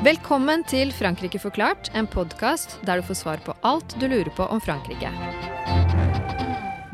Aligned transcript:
Velkommen 0.00 0.62
til 0.64 0.94
Frankrike 0.96 1.36
forklart, 1.36 1.90
en 1.92 2.06
podkast 2.08 2.78
der 2.88 3.02
du 3.02 3.04
får 3.04 3.18
svar 3.18 3.40
på 3.44 3.52
alt 3.68 3.92
du 4.00 4.06
lurer 4.08 4.30
på 4.32 4.46
om 4.48 4.56
Frankrike. 4.64 5.10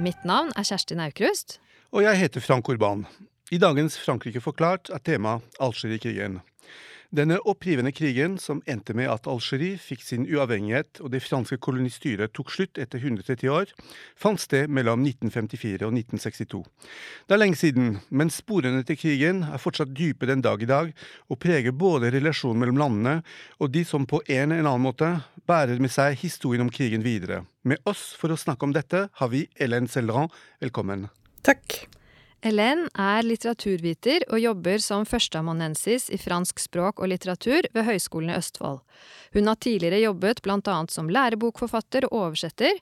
Mitt 0.02 0.24
navn 0.26 0.50
er 0.58 0.66
Kjersti 0.66 0.98
Aukrust. 0.98 1.60
Og 1.94 2.02
jeg 2.02 2.18
heter 2.18 2.42
Frank 2.42 2.66
Urban. 2.66 3.04
I 3.54 3.60
dagens 3.62 3.94
Frankrike 3.94 4.42
forklart 4.42 4.90
er 4.90 4.98
tema 5.06 5.36
Algerie-krigen. 5.62 6.40
Denne 7.16 7.38
opprivende 7.48 7.94
krigen, 7.96 8.34
som 8.36 8.58
endte 8.68 8.92
med 8.96 9.08
at 9.08 9.28
Algerie 9.30 9.78
fikk 9.80 10.02
sin 10.04 10.26
uavhengighet 10.28 10.98
og 11.00 11.14
det 11.14 11.22
franske 11.24 11.56
kolonistyret 11.64 12.34
tok 12.36 12.50
slutt 12.52 12.80
etter 12.82 13.00
130 13.00 13.48
år, 13.54 13.72
fant 14.20 14.42
sted 14.42 14.68
mellom 14.68 15.00
1954 15.06 15.86
og 15.86 15.96
1962. 15.96 16.60
Det 17.24 17.36
er 17.38 17.40
lenge 17.40 17.60
siden, 17.62 17.88
men 18.10 18.32
sporene 18.34 18.84
til 18.84 19.00
krigen 19.00 19.46
er 19.48 19.62
fortsatt 19.62 19.96
dype 19.96 20.28
den 20.28 20.44
dag 20.44 20.60
i 20.60 20.68
dag, 20.68 20.92
og 21.32 21.40
preger 21.40 21.72
både 21.72 22.12
relasjonen 22.12 22.60
mellom 22.60 22.84
landene 22.84 23.16
og 23.62 23.72
de 23.72 23.86
som 23.88 24.04
på 24.04 24.20
en 24.26 24.52
eller 24.52 24.66
annen 24.66 24.84
måte 24.84 25.12
bærer 25.48 25.80
med 25.80 25.94
seg 25.94 26.20
historien 26.20 26.66
om 26.66 26.72
krigen 26.74 27.06
videre. 27.06 27.46
Med 27.64 27.80
oss 27.88 28.10
for 28.18 28.28
å 28.28 28.40
snakke 28.40 28.68
om 28.68 28.76
dette 28.76 29.06
har 29.08 29.32
vi 29.32 29.46
Hélène 29.56 29.88
Selran. 29.88 30.28
Velkommen. 30.60 31.08
Takk. 31.46 31.86
Hélène 32.44 32.84
er 33.00 33.24
litteraturviter 33.24 34.26
og 34.28 34.38
jobber 34.38 34.82
som 34.84 35.06
førsteamanuensis 35.08 36.10
i 36.12 36.18
fransk 36.20 36.60
språk 36.60 37.00
og 37.00 37.08
litteratur 37.10 37.64
ved 37.72 37.86
Høgskolen 37.88 38.30
i 38.30 38.36
Østfold. 38.36 38.82
Hun 39.34 39.48
har 39.48 39.56
tidligere 39.56 40.02
jobbet 40.04 40.44
annet 40.46 40.92
som 40.92 41.08
lærebokforfatter 41.08 42.06
og 42.10 42.18
oversetter, 42.20 42.76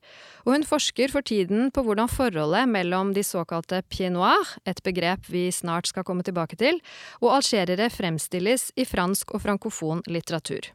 og 0.45 0.52
hun 0.52 0.66
forsker 0.66 1.09
for 1.09 1.22
tiden 1.22 1.70
på 1.70 1.82
hvordan 1.82 2.10
forholdet 2.10 2.68
mellom 2.68 3.14
de 3.14 3.23
såkalte 3.23 3.82
pied 3.88 4.12
noir, 4.12 4.42
et 4.66 4.82
begrep 4.82 5.30
vi 5.30 5.51
snart 5.51 5.86
skal 5.86 6.04
komme 6.04 6.23
tilbake 6.23 6.57
til, 6.57 6.80
og 7.23 7.38
algerere 7.38 7.90
fremstilles 7.90 8.73
i 8.76 8.84
fransk 8.84 9.34
og 9.34 9.46
frankofon 9.46 10.02
litteratur. 10.07 10.74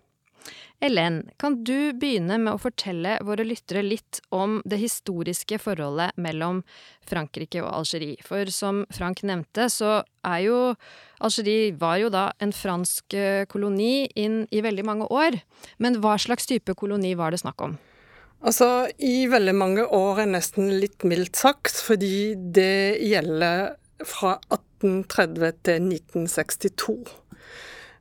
Ellen, 0.80 1.26
kan 1.38 1.58
du 1.68 1.92
begynne 2.00 2.38
med 2.40 2.54
å 2.54 2.62
fortelle 2.62 3.18
våre 3.28 3.44
lyttere 3.44 3.82
litt 3.84 4.22
om 4.32 4.62
det 4.64 4.80
historiske 4.80 5.60
forholdet 5.60 6.16
mellom 6.16 6.62
Frankrike 7.10 7.60
og 7.66 7.74
Algerie? 7.82 8.16
For 8.24 8.48
som 8.54 8.86
Frank 8.96 9.26
nevnte, 9.28 9.68
så 9.68 10.00
er 10.24 10.40
jo 10.46 10.62
Algerie 11.20 11.74
var 11.76 12.00
jo 12.00 12.14
da 12.14 12.30
en 12.40 12.56
fransk 12.56 13.18
eh, 13.18 13.44
koloni 13.52 14.08
inn 14.16 14.46
i 14.56 14.64
veldig 14.64 14.88
mange 14.88 15.10
år. 15.12 15.42
Men 15.84 16.00
hva 16.00 16.16
slags 16.16 16.48
type 16.48 16.78
koloni 16.80 17.12
var 17.20 17.36
det 17.36 17.44
snakk 17.44 17.68
om? 17.68 17.76
Altså, 18.40 18.88
i 19.04 19.28
veldig 19.28 19.56
mange 19.60 19.84
år 19.84 20.24
er 20.24 20.32
nesten 20.32 20.72
litt 20.80 21.04
mildt 21.04 21.36
sagt, 21.36 21.76
fordi 21.84 22.38
det 22.40 23.02
gjelder 23.04 23.74
fra 24.08 24.38
1830 24.48 25.60
til 25.68 25.90
1962. 25.92 26.96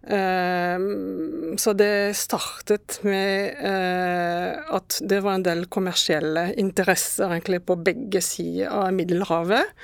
Ehm, 0.08 1.58
så 1.58 1.74
det 1.76 2.16
startet 2.16 2.98
med 3.04 3.58
eh, 3.60 4.56
at 4.72 5.00
det 5.04 5.20
var 5.24 5.36
en 5.36 5.44
del 5.44 5.66
kommersielle 5.68 6.46
interesser 6.56 7.28
egentlig 7.28 7.60
på 7.68 7.76
begge 7.84 8.22
sider 8.24 8.72
av 8.72 8.94
Middelhavet, 8.96 9.74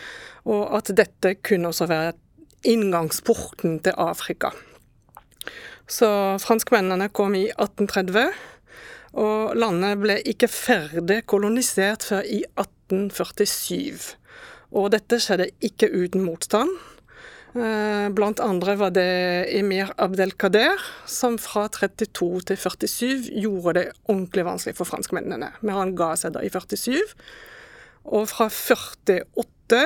og 0.48 0.62
at 0.78 0.94
dette 0.97 1.36
kunne 1.44 1.69
også 1.69 1.89
være 1.91 2.14
inngangsporten 2.64 3.83
til 3.84 4.00
Afrika. 4.00 4.55
Så 5.84 6.08
franskmennene 6.41 7.11
kom 7.12 7.36
i 7.36 7.50
1830, 7.50 8.33
og 9.20 9.53
landet 9.61 10.00
ble 10.00 10.16
ikke 10.25 10.48
ferdig 10.48 11.20
kolonisert 11.28 12.06
før 12.09 12.25
i 12.25 12.41
1847. 12.56 14.16
Og 14.75 14.88
dette 14.97 15.20
skjedde 15.22 15.53
ikke 15.62 15.92
uten 15.92 16.25
motstand. 16.25 16.72
Eh, 17.54 18.09
blant 18.10 18.41
andre 18.42 18.75
var 18.81 18.91
det 18.91 19.47
Emir 19.54 19.92
Abdelkader, 20.03 20.81
som 21.06 21.37
fra 21.38 21.69
32 21.70 22.41
til 22.50 22.56
47 22.59 23.28
gjorde 23.44 23.75
det 23.78 23.84
ordentlig 24.10 24.42
vanskelig 24.48 24.75
for 24.81 24.91
franskmennene. 24.91 25.53
Men 25.62 25.76
han 25.78 25.92
ga 25.94 26.16
seg 26.19 26.34
da 26.34 26.42
i 26.42 26.50
47. 26.50 26.98
Og 28.10 28.26
fra 28.32 28.48
48 28.50 29.84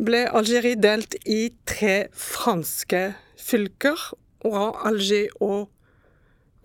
ble 0.00 0.22
Algerie 0.32 0.80
delt 0.80 1.18
i 1.28 1.52
tre 1.68 2.06
franske 2.16 3.10
fylker, 3.36 4.00
Alger 4.48 5.28
og 5.44 5.68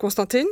Konstantin. 0.00 0.48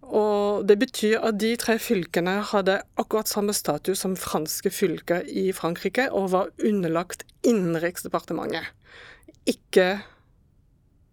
Og 0.00 0.64
det 0.64 0.78
betyr 0.80 1.20
at 1.28 1.36
de 1.42 1.52
tre 1.60 1.76
fylkene 1.82 2.38
hadde 2.54 2.78
akkurat 2.96 3.28
samme 3.28 3.52
status 3.52 4.00
som 4.00 4.16
franske 4.16 4.72
fylker 4.72 5.28
i 5.28 5.50
Frankrike, 5.52 6.08
og 6.08 6.32
var 6.32 6.52
underlagt 6.64 7.26
Innenriksdepartementet 7.44 8.72
ikke 9.48 9.88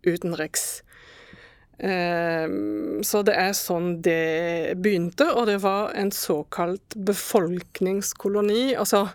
utenriks. 0.07 0.83
Um, 1.83 3.01
så 3.03 3.23
det 3.25 3.33
er 3.39 3.55
sånn 3.57 3.97
det 4.05 4.77
begynte, 4.79 5.25
og 5.33 5.49
det 5.49 5.57
var 5.63 5.93
en 5.97 6.13
såkalt 6.13 6.95
befolkningskoloni. 6.95 8.75
Altså 8.79 9.07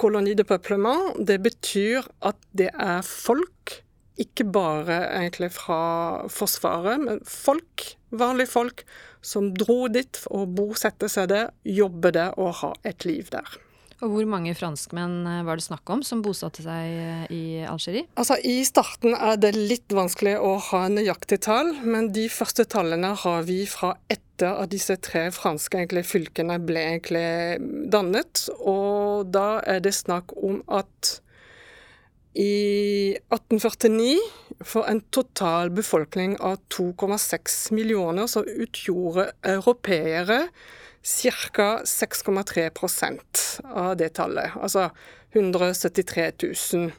koloni 0.00 0.34
de 0.36 0.44
peuplement, 0.44 1.14
det 1.16 1.38
betyr 1.44 2.08
at 2.26 2.40
det 2.58 2.72
er 2.74 3.04
folk, 3.06 3.78
ikke 4.18 4.48
bare 4.50 4.96
egentlig 5.14 5.52
fra 5.54 6.26
Forsvaret, 6.32 6.98
men 6.98 7.22
folk, 7.22 7.92
vanlige 8.10 8.50
folk, 8.50 8.82
som 9.22 9.52
dro 9.54 9.86
dit 9.92 10.18
og 10.34 10.56
bosette 10.58 11.08
seg 11.12 11.30
der, 11.30 11.52
jobbe 11.62 12.10
der 12.14 12.34
og 12.40 12.58
ha 12.64 12.72
et 12.88 13.06
liv 13.06 13.30
der. 13.30 13.46
Og 13.98 14.12
hvor 14.12 14.28
mange 14.30 14.54
franskmenn 14.54 15.26
eh, 15.26 15.44
var 15.46 15.58
det 15.58 15.66
snakk 15.66 15.90
om 15.90 16.04
som 16.06 16.22
bosatte 16.22 16.62
seg 16.62 16.98
eh, 17.02 17.24
i 17.34 17.42
Algerie? 17.66 18.06
Altså, 18.20 18.36
I 18.46 18.62
starten 18.66 19.16
er 19.16 19.40
det 19.42 19.56
litt 19.56 19.94
vanskelig 19.94 20.36
å 20.38 20.54
ha 20.70 20.84
nøyaktig 20.92 21.40
tall, 21.48 21.72
men 21.82 22.12
de 22.14 22.28
første 22.30 22.68
tallene 22.70 23.14
har 23.24 23.46
vi 23.48 23.64
fra 23.70 23.96
etter 24.06 24.62
at 24.62 24.70
disse 24.70 24.94
tre 25.02 25.28
franske 25.34 25.80
egentlig, 25.80 26.06
fylkene 26.06 26.60
ble 26.62 26.84
egentlig 26.92 27.26
dannet. 27.90 28.46
Og 28.62 29.32
da 29.34 29.58
er 29.66 29.82
det 29.82 29.96
snakk 29.98 30.36
om 30.38 30.60
at 30.70 31.18
i 32.38 33.16
1849, 33.34 34.14
for 34.62 34.86
en 34.86 35.00
total 35.14 35.72
befolkning 35.74 36.36
av 36.38 36.60
2,6 36.70 37.72
millioner, 37.74 38.30
så 38.30 38.44
utgjorde 38.46 39.32
europeere 39.42 40.44
ca. 41.08 41.68
6,3% 41.84 43.42
av 43.64 43.96
det 43.96 44.12
tallet. 44.18 44.52
Altså 44.60 44.90
173 45.32 46.32
000. 46.42 46.90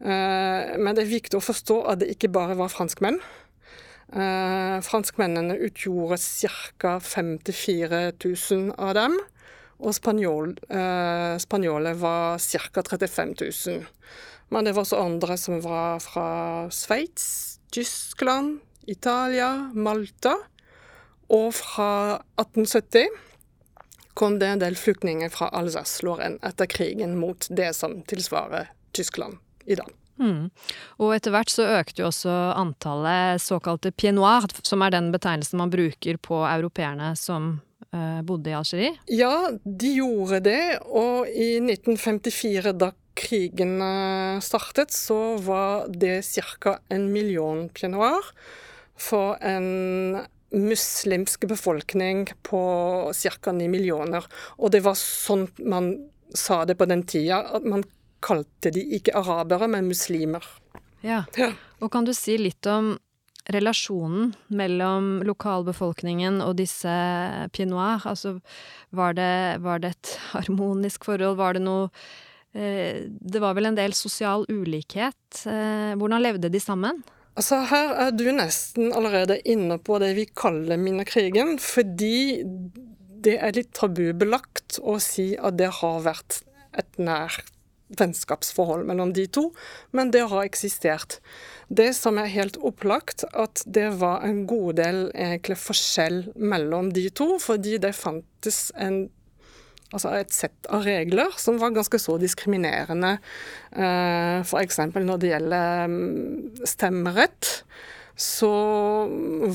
Eh, 0.00 0.78
men 0.80 0.96
det 0.96 1.04
er 1.04 1.12
viktig 1.12 1.38
å 1.38 1.44
forstå 1.44 1.78
at 1.92 2.02
det 2.02 2.10
ikke 2.14 2.32
bare 2.32 2.56
var 2.58 2.72
franskmenn. 2.72 3.20
Eh, 4.10 4.78
franskmennene 4.84 5.58
utgjorde 5.66 6.18
ca. 6.80 6.98
54 7.00 8.10
000 8.16 8.74
av 8.78 8.94
dem. 8.98 9.18
Og 9.80 9.96
spanjol, 9.96 10.58
eh, 10.68 11.36
spanjoler 11.40 11.96
var 11.96 12.38
ca. 12.38 12.82
35 12.82 13.34
000. 13.40 13.86
Men 14.50 14.64
det 14.64 14.74
var 14.74 14.84
også 14.84 15.00
andre 15.00 15.36
som 15.38 15.60
var 15.62 16.00
fra 16.02 16.68
Sveits, 16.74 17.60
Tyskland, 17.72 18.60
Italia, 18.86 19.70
Malta. 19.72 20.34
Og 21.30 21.54
fra 21.54 22.18
1870 22.36 23.29
kom 24.20 24.36
det 24.40 24.50
en 24.52 24.60
del 24.60 24.76
flyktninger 24.76 25.32
fra 25.32 25.48
Alsace-Lorraine 25.56 26.40
etter 26.44 26.68
krigen 26.68 27.16
mot 27.20 27.46
det 27.48 27.72
som 27.76 28.02
tilsvarer 28.10 28.68
Tyskland 28.96 29.40
i 29.64 29.78
dag. 29.80 29.88
Mm. 30.20 30.50
Og 31.00 31.14
etter 31.16 31.32
hvert 31.32 31.52
så 31.52 31.64
økte 31.78 32.02
jo 32.02 32.10
også 32.10 32.34
antallet 32.60 33.40
såkalte 33.40 33.92
pienoir, 33.96 34.44
som 34.60 34.84
er 34.84 34.92
den 34.92 35.08
betegnelsen 35.14 35.60
man 35.62 35.72
bruker 35.72 36.20
på 36.20 36.42
europeerne 36.44 37.14
som 37.16 37.54
uh, 37.94 38.20
bodde 38.26 38.52
i 38.52 38.56
Algerie? 38.58 38.92
Ja, 39.08 39.48
de 39.64 39.94
gjorde 39.96 40.42
det. 40.44 40.64
Og 40.84 41.30
i 41.30 41.54
1954, 41.62 42.74
da 42.76 42.92
krigen 43.20 43.80
eh, 43.84 44.40
startet, 44.40 44.94
så 44.94 45.36
var 45.44 45.88
det 45.92 46.22
ca. 46.24 46.78
en 46.88 47.10
million 47.12 47.66
pienoir 47.68 48.30
for 48.96 49.36
en 49.44 50.20
muslimsk 50.50 51.46
befolkning 51.50 52.26
på 52.42 52.62
ca. 53.14 53.52
9 53.52 53.68
millioner. 53.70 54.26
Og 54.58 54.72
det 54.74 54.82
var 54.86 54.98
sånn 54.98 55.48
man 55.62 55.92
sa 56.34 56.64
det 56.64 56.76
på 56.78 56.86
den 56.86 57.02
tida, 57.06 57.42
at 57.56 57.66
man 57.66 57.84
kalte 58.22 58.72
de 58.74 58.82
ikke 58.96 59.14
arabere, 59.18 59.68
men 59.70 59.88
muslimer. 59.88 60.44
Ja. 61.00 61.24
ja. 61.36 61.52
Og 61.80 61.90
kan 61.92 62.04
du 62.04 62.12
si 62.14 62.36
litt 62.38 62.66
om 62.68 62.94
relasjonen 63.50 64.34
mellom 64.52 65.22
lokalbefolkningen 65.26 66.40
og 66.44 66.58
disse 66.60 66.92
pied? 67.54 67.72
Altså, 67.74 68.36
var 68.94 69.16
det, 69.18 69.60
var 69.64 69.80
det 69.82 69.94
et 69.94 70.16
harmonisk 70.34 71.08
forhold? 71.08 71.38
Var 71.40 71.56
det 71.56 71.64
noe 71.64 71.88
eh, 72.52 73.08
Det 73.08 73.42
var 73.42 73.56
vel 73.58 73.70
en 73.70 73.78
del 73.78 73.96
sosial 73.96 74.44
ulikhet. 74.50 75.46
Eh, 75.46 75.96
hvordan 75.96 76.22
levde 76.22 76.52
de 76.52 76.60
sammen? 76.62 77.02
Altså, 77.38 77.60
her 77.70 77.94
er 78.06 78.10
du 78.12 78.26
nesten 78.34 78.90
allerede 78.92 79.38
inne 79.48 79.78
på 79.78 80.00
det 80.02 80.14
vi 80.18 80.26
kaller 80.36 80.80
minnekrigen, 80.80 81.56
fordi 81.62 82.42
det 83.20 83.36
er 83.38 83.54
litt 83.56 83.72
tabubelagt 83.76 84.80
å 84.82 84.98
si 85.02 85.32
at 85.38 85.58
det 85.60 85.70
har 85.80 86.04
vært 86.04 86.42
et 86.78 87.00
nært 87.00 87.48
vennskapsforhold 87.98 88.84
mellom 88.86 89.12
de 89.14 89.24
to, 89.26 89.48
men 89.96 90.12
det 90.14 90.22
har 90.30 90.46
eksistert. 90.46 91.18
Det 91.68 91.90
som 91.96 92.18
er 92.22 92.30
helt 92.30 92.58
opplagt, 92.66 93.24
at 93.34 93.62
det 93.66 93.88
var 94.00 94.22
en 94.26 94.44
god 94.50 94.78
del 94.78 95.00
egentlig 95.10 95.58
forskjell 95.58 96.20
mellom 96.38 96.92
de 96.94 97.08
to, 97.10 97.32
fordi 97.42 97.78
det 97.82 97.96
fantes 97.98 98.68
en 98.78 99.08
altså 99.90 100.12
et 100.18 100.34
sett 100.34 100.68
av 100.72 100.84
regler 100.86 101.34
som 101.40 101.58
var 101.60 101.74
ganske 101.74 102.00
så 102.00 102.16
diskriminerende. 102.20 103.16
Eh, 103.72 104.42
F.eks. 104.42 104.82
når 104.94 105.22
det 105.22 105.32
gjelder 105.32 105.90
mm, 105.90 106.66
stemmerett, 106.68 107.50
så 108.20 108.52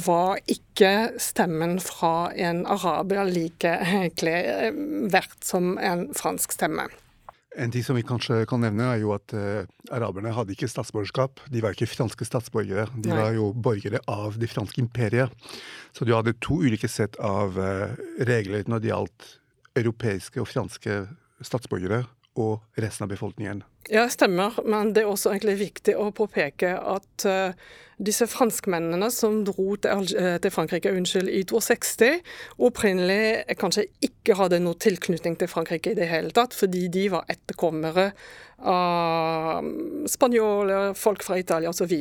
var 0.05 0.39
ikke 0.49 1.15
stemmen 1.21 1.77
fra 1.83 2.31
en 2.33 2.63
araber 2.65 3.27
like 3.29 3.71
egentlig 3.85 4.37
eh, 4.49 4.71
verdt 5.13 5.41
som 5.45 5.75
en 5.77 6.07
fransk 6.17 6.55
stemme. 6.57 6.87
En 7.55 7.71
ting 7.71 7.85
som 7.87 7.95
vi 7.95 8.03
kanskje 8.03 8.41
kan 8.49 8.59
nevne, 8.59 8.87
er 8.91 8.99
jo 8.99 9.13
at 9.15 9.31
uh, 9.31 9.63
araberne 9.95 10.33
hadde 10.35 10.51
ikke 10.51 10.67
statsborgerskap. 10.67 11.39
De 11.47 11.61
var 11.63 11.71
ikke 11.71 11.87
franske 11.87 12.27
statsborgere. 12.27 12.89
De 12.97 13.13
Nei. 13.13 13.19
var 13.21 13.37
jo 13.37 13.45
borgere 13.55 14.01
av 14.11 14.35
det 14.41 14.49
franske 14.51 14.81
imperiet. 14.83 15.31
Så 15.95 16.03
du 16.03 16.11
hadde 16.11 16.35
to 16.43 16.59
ulike 16.65 16.89
sett 16.91 17.15
av 17.23 17.55
uh, 17.55 17.95
regler 18.27 18.67
når 18.67 18.83
det 18.83 18.91
gjaldt 18.91 19.29
europeiske 19.75 20.41
og 20.41 20.49
franske 20.49 21.05
statsborgere 21.43 22.05
og 22.35 22.81
resten 22.81 23.05
av 23.05 23.11
befolkningen. 23.13 23.63
Ja, 23.91 24.07
stemmer. 24.09 24.57
Men 24.65 24.91
det 24.95 25.03
er 25.03 25.11
også 25.11 25.31
egentlig 25.31 25.55
viktig 25.59 25.93
å 25.99 26.09
påpeke 26.15 26.73
at 26.75 27.25
uh, 27.29 27.53
disse 28.01 28.27
franskmennene 28.27 29.07
som 29.13 29.43
dro 29.47 29.75
til, 29.79 30.09
uh, 30.17 30.35
til 30.41 30.51
Frankrike 30.51 30.91
unnskyld, 30.91 31.29
i 31.29 31.43
62, 31.47 32.09
opprinnelig 32.67 33.45
kanskje 33.61 33.87
ikke 34.03 34.39
hadde 34.39 34.59
noe 34.63 34.79
tilknytning 34.81 35.37
til 35.39 35.51
Frankrike 35.51 35.93
i 35.93 35.99
det 35.99 36.09
hele 36.11 36.33
tatt, 36.35 36.57
fordi 36.57 36.87
de 36.91 37.07
var 37.13 37.29
etterkommere 37.31 38.09
av 38.65 39.67
spanjoler, 40.09 40.95
folk 40.97 41.23
fra 41.23 41.39
Italia 41.39 41.71
osv. 41.71 41.93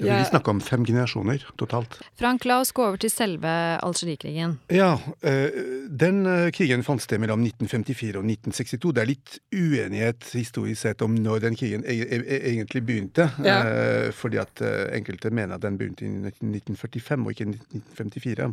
Vi 0.00 0.06
ja. 0.06 0.24
snakker 0.24 0.50
om 0.50 0.60
fem 0.60 0.84
generasjoner 0.86 1.42
totalt. 1.58 1.98
Frank, 2.18 2.44
la 2.46 2.60
oss 2.62 2.70
gå 2.72 2.84
over 2.86 3.00
til 3.02 3.10
selve 3.10 3.50
Algerie-krigen. 3.82 4.54
Ja, 4.70 4.92
eh, 5.26 5.56
den 5.90 6.20
eh, 6.28 6.50
krigen 6.54 6.84
fant 6.86 7.02
sted 7.02 7.18
mellom 7.18 7.42
1954 7.42 8.20
og 8.20 8.28
1962. 8.28 8.92
Det 8.94 9.02
er 9.02 9.10
litt 9.10 9.38
uenighet 9.50 10.28
historisk 10.38 10.84
sett 10.84 11.02
om 11.02 11.16
når 11.18 11.42
den 11.48 11.58
krigen 11.58 11.82
e-, 11.82 11.96
e-, 12.04 12.20
e-, 12.22 12.40
egentlig 12.52 12.84
begynte. 12.86 13.26
Ja. 13.42 13.56
Eh, 13.66 14.10
fordi 14.14 14.38
at 14.38 14.62
enkelte 14.62 15.32
mener 15.34 15.58
at 15.58 15.66
den 15.66 15.80
begynte 15.80 16.06
i 16.06 16.12
1945 16.12 17.26
og 17.26 17.34
ikke 17.34 17.48
1954. 17.50 18.48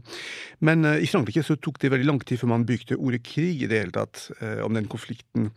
Men 0.65 0.89
i 0.95 1.09
Frankrike 1.11 1.45
så 1.45 1.59
tok 1.61 1.77
det 1.83 1.93
veldig 1.93 2.09
lang 2.09 2.23
tid 2.25 2.41
før 2.41 2.55
man 2.55 2.65
brukte 2.65 2.97
ordet 2.97 3.21
krig 3.27 3.61
i 3.61 3.69
det 3.69 3.83
hele 3.83 3.93
tatt 3.93 4.31
om 4.65 4.73
den 4.73 4.89
konflikten. 4.89 5.51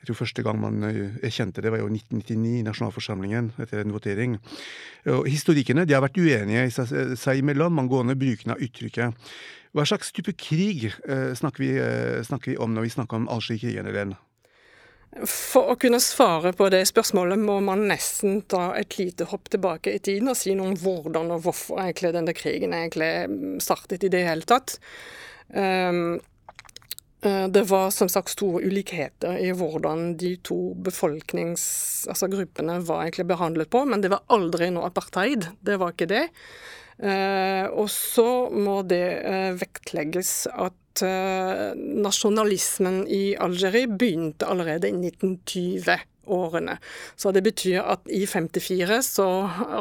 Jeg 0.00 0.10
tror 0.10 0.20
første 0.22 0.44
gang 0.44 0.60
man 0.60 0.84
erkjente 0.84 1.64
det, 1.64 1.72
var 1.72 1.82
jo 1.82 1.88
1999 1.88 2.60
i 2.60 2.64
nasjonalforsamlingen 2.66 3.52
etter 3.60 3.82
en 3.82 3.94
votering. 3.94 4.38
Og 5.08 5.29
historikerne 5.30 5.86
har 5.88 6.04
vært 6.04 6.18
uenige 6.20 6.66
i 6.66 6.72
seg 7.18 7.40
imellom 7.40 7.78
angående 7.82 8.16
bruken 8.18 8.54
av 8.54 8.62
uttrykket. 8.62 9.30
Hva 9.76 9.86
slags 9.86 10.10
type 10.14 10.34
krig 10.34 10.88
eh, 10.90 11.30
snakker, 11.38 11.62
vi, 11.62 11.70
eh, 11.78 12.18
snakker, 12.26 12.52
vi, 12.52 12.58
om 12.58 12.74
når 12.74 12.88
vi 12.88 12.92
snakker 12.96 13.20
om 13.20 13.28
Algerie-krigen? 13.30 13.86
Helen? 13.86 14.16
For 15.26 15.72
å 15.72 15.78
kunne 15.78 15.98
svare 16.02 16.52
på 16.54 16.68
det 16.70 16.84
spørsmålet 16.86 17.38
må 17.42 17.56
man 17.66 17.88
nesten 17.90 18.42
ta 18.50 18.70
et 18.78 18.94
lite 18.98 19.26
hopp 19.30 19.50
tilbake 19.50 19.96
i 19.96 20.02
tiden 20.02 20.30
og 20.30 20.38
si 20.38 20.54
noe 20.54 20.70
om 20.70 20.78
hvordan 20.78 21.32
og 21.34 21.46
hvorfor 21.46 21.82
egentlig 21.82 22.12
denne 22.14 22.34
krigen 22.34 22.74
egentlig 22.76 23.10
startet 23.62 24.06
i 24.06 24.12
det 24.12 24.22
hele 24.26 24.46
tatt. 24.46 24.78
Um, 25.50 26.20
Eh, 26.20 26.29
det 27.20 27.66
var 27.68 27.90
som 27.92 28.08
sagt 28.08 28.32
store 28.32 28.62
ulikheter 28.64 29.36
i 29.36 29.50
hvordan 29.52 30.14
de 30.16 30.30
to 30.46 30.72
befolkningsgruppene 30.86 32.78
altså 32.78 32.88
var 32.88 33.02
egentlig 33.04 33.26
behandlet 33.28 33.68
på, 33.72 33.82
men 33.84 34.00
det 34.00 34.12
var 34.14 34.24
aldri 34.32 34.70
noe 34.72 34.88
apartheid. 34.88 35.44
Det 35.60 35.76
var 35.82 35.92
ikke 35.92 36.08
det. 36.08 36.22
Eh, 37.00 37.66
og 37.68 37.88
så 37.92 38.48
må 38.52 38.80
det 38.88 39.04
eh, 39.20 39.52
vektlegges 39.60 40.46
at 40.52 40.76
nasjonalismen 41.00 43.06
i 43.08 43.36
Algerie 43.40 43.88
begynte 43.88 44.44
allerede 44.50 44.90
i 44.90 44.96
1920 44.98 45.94
årene. 46.30 46.78
Så 47.20 47.32
det 47.34 47.44
betyr 47.46 47.82
at 47.82 48.06
i 48.10 48.24
54 48.26 49.00
så 49.06 49.28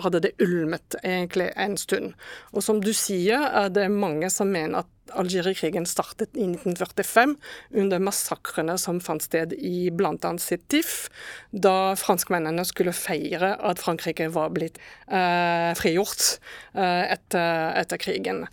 hadde 0.03 0.23
det 0.25 0.35
ulmet 0.43 0.97
egentlig 1.03 1.51
en 1.55 1.77
stund. 1.79 2.15
Og 2.53 2.65
som 2.65 2.81
du 2.83 2.91
sier, 2.95 3.45
er 3.49 3.69
det 3.73 3.89
mange 3.93 4.31
som 4.33 4.51
mener 4.51 4.83
at 4.83 4.95
Algerie-krigen 5.17 5.87
startet 5.89 6.35
i 6.37 6.45
1945 6.45 7.35
under 7.81 8.01
massakrene 8.03 8.75
som 8.81 8.99
fant 9.03 9.23
sted 9.23 9.53
i 9.57 9.89
bl.a. 9.93 10.33
Sétif, 10.41 11.09
da 11.51 11.95
franskmennene 11.99 12.65
skulle 12.67 12.95
feire 12.95 13.55
at 13.57 13.81
Frankrike 13.81 14.29
var 14.33 14.53
blitt 14.55 14.79
eh, 15.07 15.71
frigjort 15.79 16.37
eh, 16.75 17.15
etter, 17.15 17.73
etter, 17.79 18.01
krigen. 18.01 18.45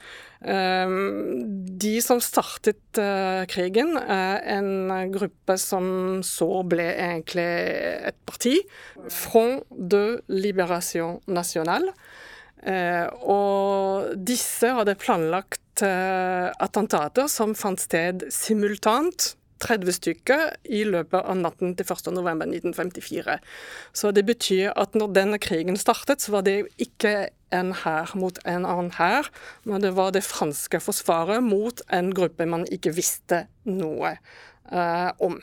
Ehm, 0.44 1.46
de 1.78 1.94
som 2.04 2.20
startet 2.20 3.00
eh, 3.00 3.44
krigen, 3.48 3.96
en 3.96 5.10
gruppe 5.12 5.56
som 5.60 6.20
så 6.26 6.50
ble 6.68 6.90
egentlig 6.92 7.48
et 8.10 8.18
parti. 8.28 8.58
Front 9.08 9.64
de 9.70 10.20
Libération 10.28 11.20
Nationale. 11.26 11.94
Eh, 12.66 13.06
og 13.22 14.12
disse 14.26 14.72
hadde 14.74 14.96
planlagt 14.98 15.84
eh, 15.86 16.48
attentater 16.50 17.28
som 17.30 17.54
fant 17.54 17.80
sted 17.80 18.26
simultant 18.32 19.34
30 19.62 19.96
stykker 19.96 20.44
i 20.68 20.82
løpet 20.88 21.20
av 21.22 21.38
natten 21.38 21.74
til 21.78 21.88
1.11.1954. 21.88 23.38
Så 23.96 24.12
det 24.14 24.26
betyr 24.28 24.72
at 24.76 24.96
når 24.98 25.14
denne 25.16 25.40
krigen 25.42 25.78
startet, 25.80 26.24
så 26.24 26.36
var 26.36 26.46
det 26.46 26.62
ikke 26.82 27.30
en 27.54 27.72
hær 27.84 28.12
mot 28.18 28.38
en 28.44 28.66
annen 28.66 28.90
hær, 28.98 29.30
men 29.64 29.84
det 29.84 29.94
var 29.96 30.12
det 30.14 30.24
franske 30.26 30.80
forsvaret 30.82 31.44
mot 31.44 31.82
en 31.94 32.10
gruppe 32.14 32.48
man 32.48 32.66
ikke 32.72 32.94
visste 32.96 33.44
noe 33.68 34.16
eh, 34.16 35.10
om. 35.22 35.38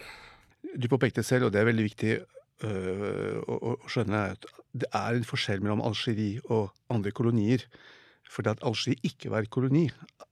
Du 0.76 0.90
påpekte 0.92 1.24
selv, 1.24 1.48
og 1.48 1.56
det 1.56 1.62
er 1.62 1.70
veldig 1.70 1.88
viktig 1.88 2.14
øh, 2.20 3.40
å, 3.48 3.58
å, 3.74 3.74
skjønne, 3.88 4.26
at 4.36 4.48
det 4.74 4.90
er 4.90 5.18
en 5.18 5.28
forskjell 5.28 5.64
mellom 5.64 5.84
Algerie 5.86 6.42
og 6.50 6.72
andre 6.94 7.14
kolonier. 7.16 7.66
Fordi 8.34 8.54
at 8.54 8.64
Algerie 8.66 8.98
ikke 9.06 9.30
var 9.34 9.46
koloni. 9.52 9.86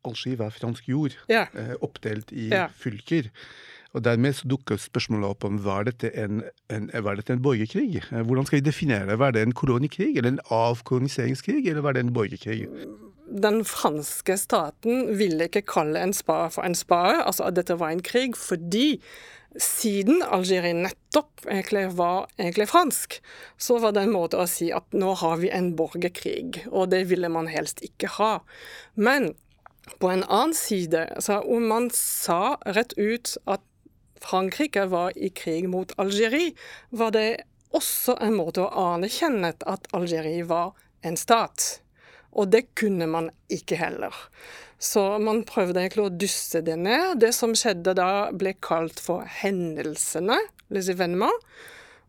Algerie 0.07 0.39
var 0.39 0.55
fransk 0.55 0.87
jord, 0.89 1.17
ja. 1.29 1.45
eh, 1.53 1.75
oppdelt 1.85 2.33
i 2.33 2.49
ja. 2.49 2.67
fylker. 2.73 3.29
Og 3.91 4.03
Dermed 4.05 4.37
så 4.37 4.47
dukker 4.47 4.79
spørsmålet 4.79 5.33
opp 5.33 5.45
om 5.47 5.59
var 5.65 5.85
dette 5.89 6.13
en, 6.15 6.45
en, 6.71 6.87
var 7.03 7.19
dette 7.19 7.35
en 7.35 7.43
borgerkrig. 7.43 7.99
Eh, 7.99 8.23
hvordan 8.23 8.47
skal 8.47 8.61
vi 8.61 8.67
definere 8.69 9.09
det? 9.09 9.19
Var 9.19 9.35
det 9.35 9.43
en 9.43 9.57
kolonikrig, 9.57 10.13
eller 10.15 10.35
en 10.35 10.45
avkoloniseringskrig, 10.47 11.65
eller 11.67 11.83
var 11.83 11.97
det 11.97 12.05
en 12.05 12.13
borgerkrig? 12.15 12.69
Den 13.31 13.61
franske 13.67 14.37
staten 14.39 15.11
ville 15.19 15.47
ikke 15.47 15.65
kalle 15.67 15.99
en 15.99 16.15
spade 16.15 16.49
for 16.55 16.67
en 16.67 16.75
spade, 16.75 17.19
altså 17.23 17.47
at 17.47 17.59
dette 17.59 17.79
var 17.79 17.91
en 17.91 18.03
krig, 18.03 18.35
fordi 18.39 18.97
siden 19.59 20.21
Algerie 20.23 20.73
nettopp 20.75 21.43
egentlig 21.49 21.89
var 21.97 22.29
egentlig 22.39 22.69
fransk, 22.71 23.17
så 23.59 23.79
var 23.83 23.95
det 23.95 24.05
en 24.05 24.13
måte 24.15 24.39
å 24.39 24.47
si 24.47 24.69
at 24.71 24.87
nå 24.95 25.11
har 25.19 25.41
vi 25.43 25.51
en 25.51 25.73
borgerkrig, 25.75 26.63
og 26.71 26.91
det 26.93 27.03
ville 27.11 27.31
man 27.31 27.51
helst 27.51 27.83
ikke 27.83 28.13
ha. 28.15 28.33
Men 28.95 29.33
på 29.99 30.11
en 30.11 30.23
annen 30.23 30.55
side, 30.55 31.07
så 31.19 31.41
om 31.43 31.67
man 31.67 31.89
sa 31.95 32.55
rett 32.63 32.95
ut 32.95 33.35
at 33.49 33.63
Frankrike 34.21 34.85
var 34.91 35.15
i 35.17 35.31
krig 35.33 35.69
mot 35.69 35.91
Algerie, 36.01 36.53
var 36.89 37.13
det 37.15 37.43
også 37.75 38.17
en 38.21 38.35
måte 38.37 38.65
å 38.65 38.87
anerkjenne 38.93 39.53
at 39.69 39.87
Algerie 39.95 40.45
var 40.47 40.75
en 41.07 41.17
stat. 41.17 41.81
Og 42.31 42.51
det 42.53 42.69
kunne 42.79 43.07
man 43.11 43.29
ikke 43.51 43.79
heller. 43.79 44.15
Så 44.81 45.03
man 45.21 45.43
prøvde 45.45 45.83
egentlig 45.83 46.07
å 46.07 46.13
dysse 46.23 46.63
det 46.65 46.77
ned. 46.79 47.19
Det 47.21 47.33
som 47.37 47.53
skjedde 47.57 47.93
da, 47.97 48.31
ble 48.33 48.55
kalt 48.63 49.01
for 49.03 49.27
hendelsene, 49.41 50.39
les 50.73 50.89
événements. 50.93 51.45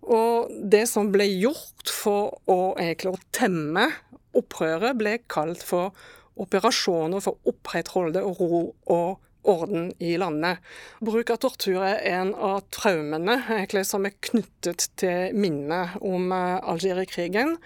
Og 0.03 0.51
det 0.73 0.87
som 0.91 1.13
ble 1.15 1.29
gjort 1.29 1.91
for 1.93 2.39
å 2.51 2.73
egentlig 2.81 3.13
å 3.13 3.23
temme 3.35 3.91
opprøret, 4.39 4.97
ble 4.99 5.19
kalt 5.31 5.63
for 5.63 5.93
operasjoner 6.41 7.23
for 7.23 7.37
å 7.37 7.53
opprettholde 7.53 8.23
ro 8.25 8.65
og 8.91 9.21
orden 9.49 9.91
i 10.03 10.17
landet. 10.21 10.63
Bruk 11.05 11.33
av 11.35 11.41
tortur 11.43 11.83
er 11.87 12.03
en 12.13 12.35
av 12.35 12.63
traumene 12.75 13.41
egentlig, 13.47 13.85
som 13.89 14.07
er 14.07 14.19
knyttet 14.23 14.89
til 15.01 15.35
minnet 15.39 15.99
om 16.01 16.31
uh, 16.35 16.61
Algerie-krigen. 16.73 17.57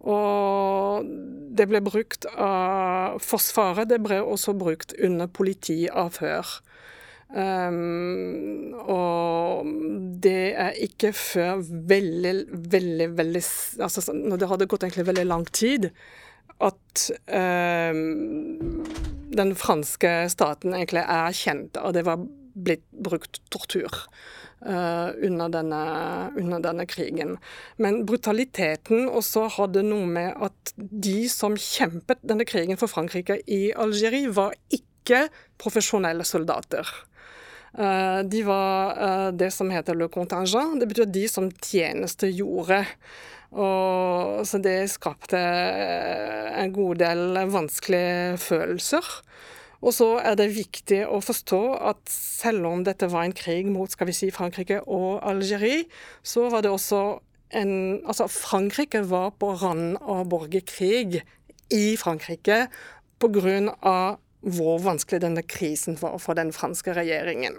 Og 0.00 1.04
det 1.56 1.66
ble 1.68 1.82
brukt 1.84 2.24
av 2.32 3.20
Forsvaret, 3.20 3.90
det 3.90 4.00
ble 4.00 4.22
også 4.24 4.56
brukt 4.56 4.94
under 4.96 5.28
politiavhør. 5.28 6.56
Um, 7.30 8.74
og 8.90 9.68
det 10.24 10.50
er 10.58 10.80
ikke 10.82 11.12
før 11.14 11.60
veldig, 11.62 12.32
veldig, 12.72 13.06
veldig 13.14 13.42
Altså 13.78 14.16
når 14.16 14.40
det 14.40 14.48
hadde 14.50 14.66
gått 14.66 14.82
egentlig 14.82 15.06
veldig 15.06 15.26
lang 15.28 15.46
tid, 15.54 15.86
at 16.60 17.04
um, 17.94 18.90
den 19.30 19.54
franske 19.58 20.12
staten 20.32 20.74
egentlig 20.74 21.06
erkjente 21.06 21.82
og 21.84 21.94
det 21.96 22.04
var 22.08 22.20
blitt 22.54 22.86
brukt 22.90 23.42
tortur. 23.52 24.04
Uh, 24.60 25.08
under, 25.24 25.48
denne, 25.48 25.76
under, 26.36 26.60
denne, 26.60 26.84
krigen. 26.84 27.38
Men 27.80 28.02
brutaliteten 28.04 29.06
også 29.08 29.46
hadde 29.54 29.80
noe 29.86 30.04
med 30.04 30.34
at 30.36 30.74
de 30.76 31.22
som 31.32 31.56
kjempet 31.56 32.20
denne 32.20 32.44
krigen 32.44 32.76
for 32.76 32.92
Frankrike 32.92 33.38
i 33.48 33.70
Algerie, 33.72 34.28
var 34.36 34.52
ikke 34.68 35.22
profesjonelle 35.56 36.28
soldater. 36.28 36.84
Uh, 37.72 38.20
de 38.28 38.44
var 38.44 39.00
uh, 39.00 39.30
det 39.32 39.48
som 39.56 39.72
heter 39.72 39.96
le 39.96 40.10
contingent. 40.12 40.76
Det 40.76 40.90
betyr 40.92 41.08
de 41.08 41.24
som 41.32 41.48
tjenestegjorde. 41.48 42.82
Og, 43.50 44.44
så 44.46 44.60
det 44.62 44.90
skapte 44.92 45.38
en 45.40 46.74
god 46.74 47.00
del 47.02 47.40
vanskelige 47.50 48.36
følelser. 48.38 49.06
Og 49.80 49.94
så 49.96 50.10
er 50.20 50.36
det 50.36 50.50
viktig 50.52 51.00
å 51.08 51.22
forstå 51.24 51.60
at 51.90 52.02
selv 52.12 52.68
om 52.68 52.84
dette 52.84 53.08
var 53.10 53.24
en 53.24 53.36
krig 53.36 53.68
mot 53.72 53.90
skal 53.90 54.10
vi 54.10 54.16
si, 54.16 54.28
Frankrike 54.34 54.82
og 54.84 55.22
Algerie, 55.26 55.86
så 56.22 56.50
var 56.52 56.66
det 56.66 56.72
også 56.74 57.02
en 57.50 57.72
Altså, 58.06 58.28
Frankrike 58.30 59.00
var 59.10 59.32
på 59.40 59.48
randen 59.58 59.96
av 59.98 60.28
borgerkrig 60.30 61.24
i 61.74 61.96
Frankrike 61.98 62.68
pga. 63.18 64.16
hvor 64.40 64.78
vanskelig 64.80 65.20
denne 65.20 65.42
krisen 65.42 65.98
var 66.00 66.16
for 66.18 66.34
den 66.34 66.52
franske 66.52 66.94
regjeringen. 66.94 67.58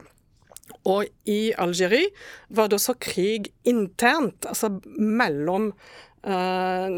Og 0.89 1.09
i 1.29 1.41
Algerie 1.59 2.11
var 2.49 2.69
det 2.69 2.79
også 2.79 2.97
krig 3.01 3.51
internt, 3.67 4.47
altså 4.49 4.73
mellom 4.97 5.71
Eh, 6.23 6.89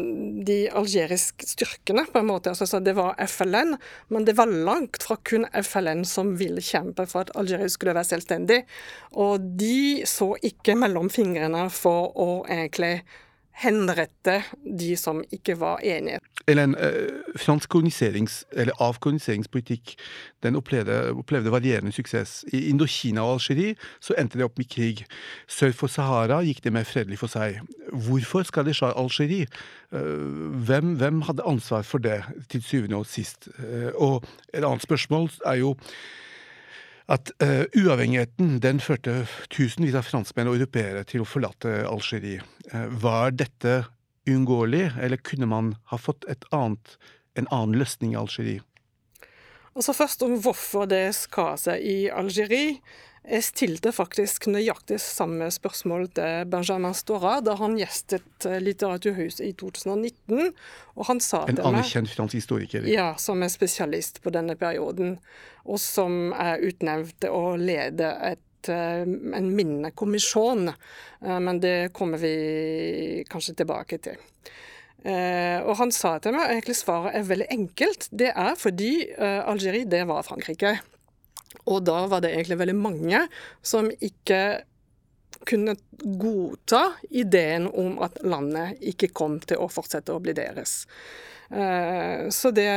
de 0.44 0.56
algeriske 0.76 1.46
styrkene, 1.48 2.04
på 2.12 2.20
en 2.20 2.28
måte. 2.28 2.52
Altså, 2.52 2.80
det 2.84 2.92
var 2.98 3.16
FLN, 3.26 3.76
men 4.12 4.26
det 4.28 4.36
var 4.36 4.50
langt 4.52 5.02
fra 5.02 5.16
kun 5.24 5.46
FLN 5.62 6.04
som 6.04 6.34
ville 6.36 6.60
kjempe 6.60 7.06
for 7.08 7.24
at 7.24 7.32
Algerie 7.40 7.70
skulle 7.72 7.94
være 7.96 8.10
selvstendig. 8.10 8.60
Og 9.16 9.40
de 9.40 10.04
så 10.08 10.34
ikke 10.44 10.76
mellom 10.76 11.08
fingrene 11.12 11.70
for 11.72 12.12
å 12.20 12.28
egentlig 12.44 12.98
henrette 13.62 14.40
de 14.64 14.94
som 14.98 15.22
ikke 15.32 15.56
var 15.60 15.82
enige. 15.86 16.18
Ellen, 16.50 16.74
eh, 16.74 17.22
fransk 17.36 17.74
koloniserings- 17.74 18.44
eller 18.52 18.72
avkoloniseringspolitikk 18.82 19.94
den 20.42 20.56
opplevde, 20.56 21.14
opplevde, 21.14 21.52
varierende 21.52 21.92
suksess. 21.92 22.44
I 22.52 22.68
Indokina 22.68 23.22
og 23.22 23.38
Algerie 23.38 23.76
så 24.00 24.14
endte 24.18 24.38
det 24.38 24.44
opp 24.44 24.58
med 24.58 24.68
krig. 24.68 25.06
Sør 25.48 25.72
for 25.72 25.86
Sahara 25.86 26.42
gikk 26.42 26.62
det 26.64 26.72
mer 26.72 26.84
fredelig 26.84 27.18
for 27.18 27.32
seg. 27.32 27.60
Hvorfor 27.92 28.44
skal 28.44 28.64
det 28.64 28.76
skje 28.76 28.92
Algerie? 28.92 29.46
Eh, 29.92 30.00
hvem, 30.66 30.96
hvem 30.98 31.22
hadde 31.22 31.46
ansvar 31.46 31.82
for 31.82 31.98
det 31.98 32.22
til 32.50 32.62
syvende 32.62 32.96
og 32.96 33.06
sist? 33.06 33.48
Eh, 33.58 33.92
og 33.94 34.24
et 34.52 34.64
annet 34.64 34.82
spørsmål 34.82 35.30
er 35.46 35.54
jo 35.62 35.76
at 37.12 37.32
uh, 37.44 37.64
uavhengigheten 37.76 38.58
den 38.64 38.80
førte 38.80 39.24
tusenvis 39.52 39.96
av 39.98 40.06
franskmenn 40.08 40.48
og 40.48 40.56
europeere 40.56 41.04
til 41.08 41.24
å 41.24 41.28
forlate 41.28 41.82
Algerie. 41.88 42.44
Uh, 42.72 42.88
var 43.02 43.34
dette 43.36 43.82
uunngåelig, 44.28 44.94
eller 45.00 45.20
kunne 45.20 45.48
man 45.50 45.74
ha 45.92 45.98
fått 46.00 46.24
annet, 46.50 46.96
en 47.36 47.50
annen 47.52 47.76
løsning 47.76 48.14
i 48.14 48.20
Algerie? 48.20 48.64
Altså 49.74 49.92
Først 49.92 50.22
om 50.22 50.36
hvorfor 50.40 50.86
det 50.88 51.08
skar 51.18 51.58
seg 51.60 51.82
i 51.82 51.98
Algerie. 52.08 52.78
Jeg 53.24 53.40
stilte 53.46 53.88
faktisk 53.94 54.50
nøyaktig 54.52 54.98
samme 55.00 55.46
spørsmål 55.52 56.10
til 56.12 56.48
Benjamin 56.52 56.92
Stora 56.96 57.38
da 57.40 57.54
han 57.56 57.78
gjestet 57.80 58.44
eh, 58.44 58.58
Litteraturhuset 58.60 59.46
i 59.46 59.52
2019. 59.56 60.50
og 60.98 61.08
han 61.08 61.22
sa 61.24 61.46
En 61.48 61.62
anerkjent 61.70 62.12
fransk 62.12 62.36
historiker? 62.36 62.84
Ja, 62.84 63.14
som 63.16 63.40
er 63.40 63.52
spesialist 63.52 64.20
på 64.20 64.32
denne 64.34 64.58
perioden. 64.60 65.16
Og 65.64 65.80
som 65.80 66.34
er 66.36 66.60
utnevnt 66.68 67.16
til 67.24 67.32
å 67.32 67.56
lede 67.56 68.12
et 68.28 68.68
eh, 68.68 69.08
en 69.08 69.50
minnekommisjon, 69.56 70.68
eh, 70.68 71.40
men 71.48 71.64
det 71.64 71.94
kommer 71.96 72.20
vi 72.20 73.24
kanskje 73.32 73.56
tilbake 73.64 74.02
til. 74.04 74.20
og 75.04 75.74
han 75.76 75.90
sa 75.92 76.14
til 76.18 76.32
meg 76.32 76.48
egentlig 76.48 76.78
svaret 76.78 77.12
er 77.18 77.26
veldig 77.28 77.48
enkelt. 77.52 78.06
Det 78.08 78.30
er 78.32 78.54
fordi 78.56 79.12
Algerie, 79.20 79.84
det 79.84 80.00
var 80.08 80.24
Frankrike. 80.24 80.78
Og 81.64 81.84
da 81.86 82.04
var 82.10 82.24
det 82.24 82.34
egentlig 82.34 82.60
veldig 82.60 82.76
mange 82.76 83.24
som 83.64 83.90
ikke 83.92 84.64
kunne 85.44 85.74
godta 86.00 86.94
ideen 87.12 87.66
om 87.68 87.98
at 88.04 88.20
landet 88.24 88.80
ikke 88.92 89.12
kom 89.16 89.38
til 89.44 89.60
å 89.60 89.68
fortsette 89.72 90.14
å 90.14 90.22
bli 90.22 90.34
deres. 90.36 90.84
Eh, 91.50 92.28
så 92.32 92.50
det, 92.56 92.68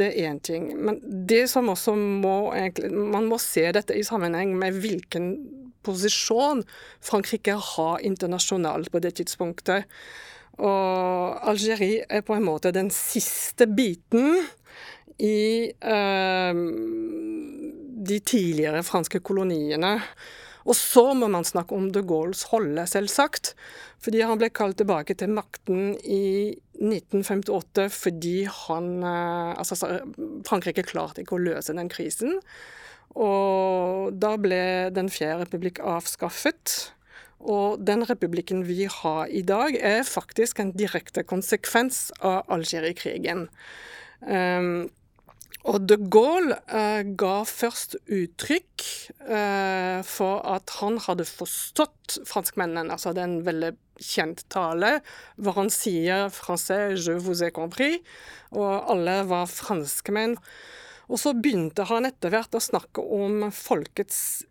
det 0.00 0.10
er 0.10 0.30
én 0.30 0.40
ting. 0.44 0.68
Men 0.76 1.00
det 1.02 1.46
som 1.50 1.70
også 1.72 1.94
må 1.96 2.52
egentlig 2.52 2.92
Man 2.92 3.28
må 3.30 3.38
se 3.40 3.64
dette 3.72 3.96
i 3.96 4.04
sammenheng 4.04 4.52
med 4.58 4.76
hvilken 4.82 5.32
posisjon 5.82 6.62
Frankrike 7.02 7.56
har 7.56 8.02
internasjonalt 8.04 8.92
på 8.92 9.00
det 9.02 9.16
tidspunktet. 9.18 9.88
Og 10.60 11.48
Algerie 11.48 12.04
er 12.08 12.22
på 12.26 12.36
en 12.36 12.44
måte 12.46 12.74
den 12.74 12.92
siste 12.94 13.66
biten 13.66 14.44
i 15.22 15.72
uh, 15.72 16.52
de 18.08 18.18
tidligere 18.20 18.84
franske 18.86 19.22
koloniene. 19.24 19.98
Og 20.62 20.76
så 20.78 21.08
må 21.18 21.28
man 21.30 21.46
snakke 21.46 21.74
om 21.74 21.88
de 21.94 22.04
Gaulles 22.06 22.44
rolle, 22.52 22.84
selvsagt. 22.86 23.52
Fordi 24.02 24.22
han 24.26 24.38
ble 24.38 24.50
kalt 24.54 24.78
tilbake 24.80 25.16
til 25.18 25.34
makten 25.34 25.96
i 26.02 26.54
1958 26.82 27.86
fordi 27.94 28.36
han 28.48 28.88
uh, 29.04 29.52
Altså, 29.58 29.78
Frankrike 30.48 30.86
klarte 30.86 31.22
ikke 31.22 31.38
å 31.38 31.42
løse 31.42 31.74
den 31.76 31.90
krisen. 31.92 32.40
Og 33.12 34.14
da 34.16 34.36
ble 34.40 34.90
Den 34.94 35.10
fjerde 35.12 35.44
republikk 35.44 35.82
avskaffet. 35.84 36.92
Og 37.42 37.82
den 37.82 38.06
republikken 38.06 38.62
vi 38.68 38.86
har 38.86 39.26
i 39.26 39.42
dag, 39.42 39.74
er 39.74 40.06
faktisk 40.06 40.60
en 40.62 40.70
direkte 40.78 41.24
konsekvens 41.26 42.12
av 42.22 42.46
Algerie-krigen. 42.54 43.48
Um, 44.22 44.86
og 45.62 45.84
de 45.86 45.96
Gaulle 46.10 46.56
eh, 46.74 47.04
ga 47.18 47.42
først 47.46 47.94
uttrykk 48.10 48.84
eh, 49.30 50.00
for 50.06 50.42
at 50.50 50.74
han 50.80 50.98
hadde 51.04 51.26
forstått 51.28 52.18
franskmennene. 52.26 52.90
Altså 52.90 53.14
det 53.14 53.22
er 53.22 53.30
en 53.30 53.46
veldig 53.46 53.72
kjent 54.02 54.42
tale 54.50 54.96
hvor 55.38 55.60
han 55.60 55.70
sier 55.70 56.26
'français, 56.34 56.96
je 56.98 57.14
vous 57.14 57.44
ai 57.46 57.52
compris', 57.54 58.02
og 58.50 58.90
alle 58.90 59.22
var 59.30 59.46
franskmenn. 59.46 60.36
Og 61.08 61.20
så 61.20 61.34
begynte 61.34 61.86
han 61.86 62.08
etter 62.08 62.32
hvert 62.32 62.54
å 62.54 62.62
snakke 62.62 63.04
om 63.04 63.50
folkets 63.52 64.42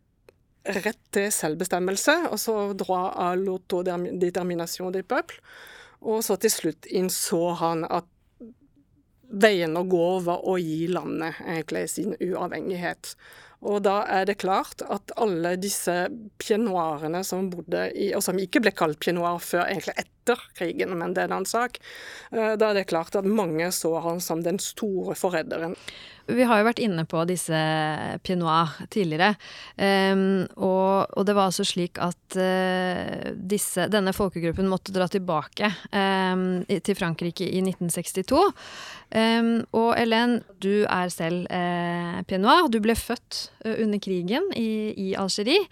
rett 0.63 1.00
til 1.12 1.32
selvbestemmelse, 1.34 2.30
altså 2.30 2.74
droit 2.77 3.18
à 3.18 3.34
l'autodetermination 3.36 4.91
des 4.91 5.03
peuples. 5.03 5.41
Og 6.01 6.24
så 6.25 6.38
til 6.41 6.53
slutt 6.53 6.88
innså 6.89 7.53
han 7.60 7.84
at 7.86 8.08
veien 9.31 9.77
å 9.77 9.85
gå 9.88 10.01
over 10.17 10.43
å 10.47 10.57
gi 10.59 10.88
landet 10.91 11.39
egentlig 11.45 11.88
sin 11.93 12.15
uavhengighet. 12.19 13.15
Og 13.62 13.84
da 13.86 14.01
er 14.10 14.25
det 14.25 14.39
klart 14.41 14.82
at 14.89 15.13
alle 15.22 15.53
disse 15.62 15.94
pienoirene 16.41 17.22
som 17.25 17.51
bodde 17.51 17.89
i 17.94 18.10
Og 18.18 18.24
som 18.25 18.39
ikke 18.41 18.63
ble 18.63 18.74
kalt 18.74 19.01
pienoir 19.03 19.38
før 19.44 19.68
egentlig 19.68 19.94
etter 20.01 20.41
krigen, 20.58 20.96
men 20.98 21.13
det 21.13 21.24
er 21.24 21.30
en 21.30 21.38
annen 21.39 21.50
sak. 21.50 21.77
Eh, 22.32 22.56
da 22.58 22.72
er 22.72 22.80
det 22.80 22.89
klart 22.89 23.18
at 23.18 23.27
mange 23.27 23.70
så 23.74 23.94
han 24.06 24.22
som 24.22 24.44
den 24.46 24.60
store 24.62 25.15
forræderen. 25.18 25.75
Vi 26.30 26.46
har 26.46 26.62
jo 26.62 26.68
vært 26.68 26.82
inne 26.82 27.03
på 27.10 27.24
disse 27.30 27.58
Pied 28.24 28.44
tidligere. 28.94 29.34
Um, 29.75 30.46
og, 30.56 31.10
og, 31.18 31.25
det 31.27 31.36
var 31.36 31.50
altså 31.50 31.65
slik 31.68 31.98
at 32.01 32.38
uh, 32.38 33.32
disse, 33.36 33.88
denne 33.91 34.13
folkegruppen 34.15 34.70
måtte 34.70 34.94
dra 34.96 35.10
tilbake 35.12 35.72
um, 35.91 36.62
til 36.70 36.98
Frankrike 36.98 37.48
i 37.50 37.63
1962. 37.65 38.38
Um, 39.12 39.51
og 39.75 39.96
Helen, 39.98 40.39
du 40.62 40.86
er 40.86 41.12
selv 41.12 41.50
uh, 41.50 42.22
Pied 42.30 42.46
Du 42.72 42.80
ble 42.84 42.96
født 42.96 43.50
under 43.65 44.01
krigen 44.01 44.51
i, 44.58 44.93
i 44.98 45.08
Algerie. 45.20 45.67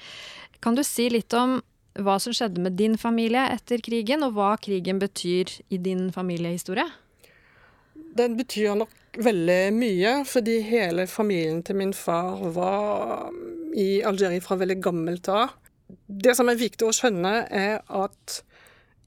Kan 0.64 0.76
du 0.76 0.84
si 0.84 1.08
litt 1.12 1.34
om 1.38 1.60
hva 2.00 2.16
som 2.22 2.34
skjedde 2.36 2.62
med 2.64 2.78
din 2.80 2.98
familie 3.00 3.46
etter 3.56 3.82
krigen, 3.84 4.24
og 4.24 4.36
hva 4.38 4.54
krigen 4.62 5.00
betyr 5.02 5.52
i 5.70 5.80
din 5.82 6.10
familiehistorie? 6.16 6.88
Den 8.20 8.36
betyr 8.40 8.76
nok 8.78 9.20
veldig 9.20 9.62
mye, 9.76 10.14
fordi 10.28 10.60
hele 10.68 11.08
familien 11.10 11.64
til 11.66 11.80
min 11.80 11.94
far 11.96 12.40
var 12.56 13.30
i 13.78 14.02
Algerie 14.06 14.44
fra 14.44 14.60
veldig 14.60 14.80
gammelt 14.84 15.30
av. 15.32 15.56
Det 16.06 16.36
som 16.38 16.50
er 16.50 16.60
viktig 16.60 16.86
å 16.86 16.94
skjønne, 16.94 17.34
er 17.50 17.82
at 17.88 18.42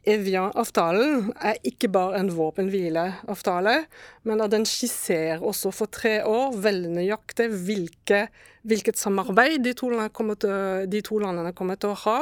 Evian-avtalen 0.03 1.29
er 1.39 1.61
ikke 1.67 1.87
bare 1.95 2.19
en 2.19 2.31
våpenhvileavtale, 2.35 3.75
men 4.27 4.41
at 4.43 4.51
den 4.51 4.65
skisserer 4.67 5.45
også 5.47 5.71
for 5.75 5.93
tre 5.95 6.17
år 6.27 6.57
veldig 6.65 6.91
nøyaktig 6.97 7.47
hvilke, 7.69 8.25
hvilket 8.67 8.99
samarbeid 8.99 9.63
de 9.63 9.75
to, 9.79 9.93
til, 10.43 10.89
de 10.91 11.03
to, 11.07 11.21
landene 11.23 11.55
kommer 11.55 11.79
til 11.79 11.95
å 11.95 12.01
ha, 12.03 12.17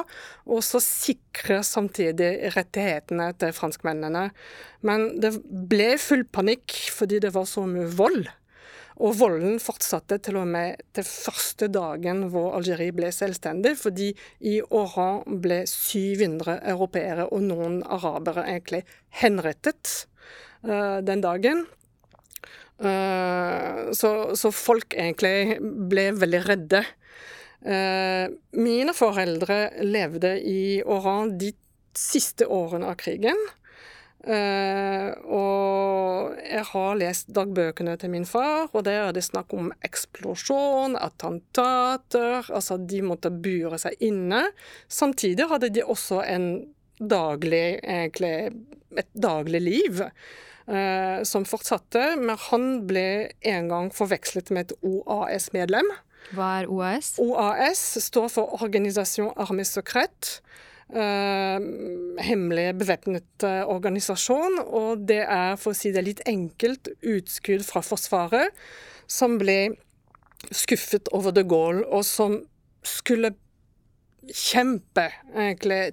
og 0.44 0.60
så 0.66 0.82
sikre 0.84 1.62
samtidig 1.64 2.52
rettighetene 2.52 3.30
til 3.40 3.56
franskmennene. 3.56 4.26
Men 4.84 5.06
det 5.22 5.38
ble 5.40 5.94
full 6.00 6.26
panikk 6.28 6.76
fordi 6.92 7.22
det 7.24 7.32
var 7.32 7.48
så 7.48 7.64
mye 7.68 7.88
vold. 7.96 8.28
Og 9.00 9.14
volden 9.16 9.56
fortsatte 9.62 10.18
til 10.20 10.36
og 10.42 10.48
med 10.50 10.80
til 10.96 11.06
første 11.08 11.70
dagen 11.72 12.26
hvor 12.32 12.52
Algerie 12.58 12.92
ble 12.92 13.08
selvstendig, 13.14 13.72
fordi 13.80 14.10
i 14.44 14.58
Oran 14.60 15.40
ble 15.40 15.62
700 15.68 16.58
europeere 16.68 17.24
og 17.32 17.46
noen 17.46 17.80
arabere 17.88 18.44
egentlig 18.44 18.82
henrettet 19.22 19.94
uh, 20.68 21.00
den 21.00 21.24
dagen. 21.24 21.64
Uh, 22.80 23.88
så, 23.96 24.36
så, 24.36 24.52
folk 24.52 24.96
egentlig 24.96 25.56
ble 25.60 26.10
veldig 26.20 26.42
redde. 26.48 26.84
Uh, 27.64 28.28
mine 28.56 28.92
foreldre 28.96 29.62
levde 29.84 30.36
i 30.44 30.60
Oran 30.84 31.34
de 31.40 31.54
siste 31.96 32.48
årene 32.48 32.92
av 32.92 33.00
krigen. 33.00 33.40
Uh, 34.20 35.16
og 35.32 36.34
jeg 36.44 36.64
har 36.68 36.98
lest 37.00 37.30
dagbøkene 37.32 37.94
til 38.00 38.12
min 38.12 38.26
far, 38.28 38.66
og 38.68 38.84
der 38.84 39.06
er 39.06 39.14
det 39.16 39.24
snakk 39.24 39.54
om 39.56 39.70
eksplosjon, 39.86 40.98
attentater 41.00 42.44
Altså, 42.52 42.76
de 42.76 43.00
måtte 43.06 43.32
bure 43.32 43.80
seg 43.80 43.96
inne. 44.04 44.42
Samtidig 44.92 45.48
hadde 45.48 45.72
de 45.72 45.86
også 45.86 46.20
en 46.28 46.50
daglig, 47.00 47.80
egentlig 47.80 48.52
et 49.00 49.10
daglig 49.16 49.64
liv. 49.64 50.04
Uh, 50.70 51.24
som 51.26 51.48
fortsatte, 51.48 52.12
men 52.20 52.36
han 52.50 52.68
ble 52.86 53.32
en 53.48 53.72
gang 53.72 53.88
forvekslet 53.94 54.52
med 54.54 54.68
et 54.68 54.76
OAS-medlem. 54.86 55.88
Hva 56.36 56.50
er 56.60 56.68
OAS? 56.70 57.14
OAS 57.18 57.80
står 58.04 58.28
for 58.36 58.60
Organisation 58.60 59.32
Armée 59.40 59.66
Secrète. 59.66 60.38
Uh, 60.90 61.62
hemmelig 62.18 62.72
bevæpnet 62.80 63.44
uh, 63.46 63.62
organisasjon. 63.70 64.58
Og 64.66 65.04
det 65.06 65.22
er, 65.22 65.54
for 65.60 65.70
å 65.70 65.78
si 65.78 65.92
det 65.94 66.02
litt 66.06 66.24
enkelt, 66.26 66.90
utskudd 67.06 67.62
fra 67.66 67.82
Forsvaret 67.86 68.56
som 69.10 69.38
ble 69.38 69.76
skuffet 70.54 71.10
over 71.14 71.34
de 71.36 71.44
Gaulle, 71.46 71.84
og 71.86 72.02
som 72.06 72.40
skulle 72.86 73.34
kjempe 74.34 75.08
egentlig 75.34 75.92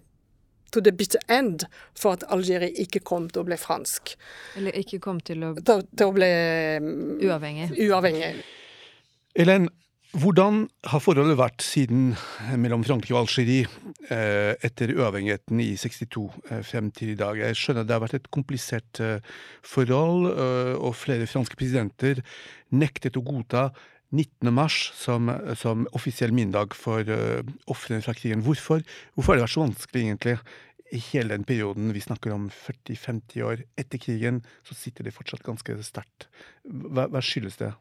to 0.72 0.82
the 0.82 0.92
bitter 0.92 1.20
end 1.30 1.66
for 1.96 2.18
at 2.18 2.26
Algerie 2.34 2.74
ikke 2.82 3.02
kom 3.06 3.30
til 3.32 3.44
å 3.44 3.48
bli 3.48 3.58
fransk. 3.60 4.14
Eller 4.60 4.76
ikke 4.82 5.00
kom 5.04 5.22
til 5.24 5.46
å, 5.48 5.54
til, 5.58 5.84
til 5.98 6.10
å 6.10 6.16
bli 6.16 6.32
uavhengig. 7.28 7.70
uavhengig. 7.88 8.34
Elen, 9.38 9.70
hvordan 10.18 10.64
har 10.90 11.02
forholdet 11.04 11.38
vært 11.38 11.64
siden 11.66 12.14
eh, 12.16 12.56
mellom 12.58 12.84
Frankrike 12.86 13.14
og 13.14 13.26
Algerie 13.26 13.68
eh, 14.10 14.56
etter 14.66 14.94
uavhengigheten 14.96 15.60
i 15.62 15.76
62 15.78 16.24
eh, 16.50 16.64
frem 16.66 16.90
til 16.96 17.12
i 17.14 17.18
dag? 17.20 17.38
Jeg 17.38 17.60
skjønner 17.60 17.86
det 17.86 17.94
har 17.94 18.02
vært 18.02 18.18
et 18.18 18.30
komplisert 18.34 19.02
forhold, 19.68 20.30
og 20.82 20.96
flere 20.98 21.28
franske 21.30 21.58
presidenter 21.60 22.24
nektet 22.74 23.20
å 23.20 23.26
godta 23.26 23.70
19. 24.16 24.50
mars 24.56 24.78
som, 24.98 25.30
som 25.60 25.86
offisiell 25.98 26.34
minnedag 26.34 26.74
for 26.78 27.04
ofrene 27.70 28.02
fra 28.06 28.16
krigen. 28.18 28.46
Hvorfor? 28.46 28.86
Hvorfor 29.14 29.36
har 29.36 29.42
det 29.42 29.46
vært 29.46 29.58
så 29.58 29.66
vanskelig, 29.66 30.06
egentlig? 30.06 30.38
I 30.96 31.02
hele 31.12 31.36
den 31.36 31.44
perioden 31.48 31.92
vi 31.94 32.02
snakker 32.02 32.34
om 32.34 32.48
40-50 32.54 33.44
år 33.44 33.66
etter 33.78 34.02
krigen, 34.02 34.40
så 34.66 34.78
sitter 34.80 35.06
det 35.06 35.18
fortsatt 35.18 35.44
ganske 35.46 35.76
sterkt. 35.86 36.30
Hva, 36.64 37.10
hva 37.12 37.22
skyldes 37.22 37.60
det? 37.60 37.76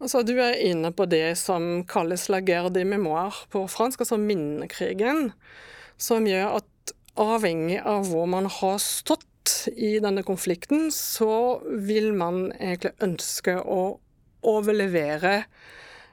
Altså, 0.00 0.22
Du 0.22 0.34
er 0.36 0.58
inne 0.60 0.92
på 0.92 1.06
det 1.08 1.38
som 1.40 1.84
kalles 1.88 2.28
la 2.28 2.42
guerre 2.44 2.72
de 2.72 2.84
mémoire 2.84 3.46
på 3.52 3.64
fransk, 3.70 4.04
altså 4.04 4.18
minnekrigen. 4.20 5.30
Som 5.96 6.28
gjør 6.28 6.58
at 6.60 6.92
avhengig 7.16 7.80
av 7.80 8.10
hvor 8.10 8.28
man 8.28 8.50
har 8.58 8.76
stått 8.82 9.24
i 9.72 9.96
denne 10.02 10.24
konflikten, 10.26 10.90
så 10.92 11.62
vil 11.64 12.12
man 12.18 12.50
egentlig 12.58 12.92
ønske 13.06 13.56
å 13.62 13.96
overlevere 14.46 15.42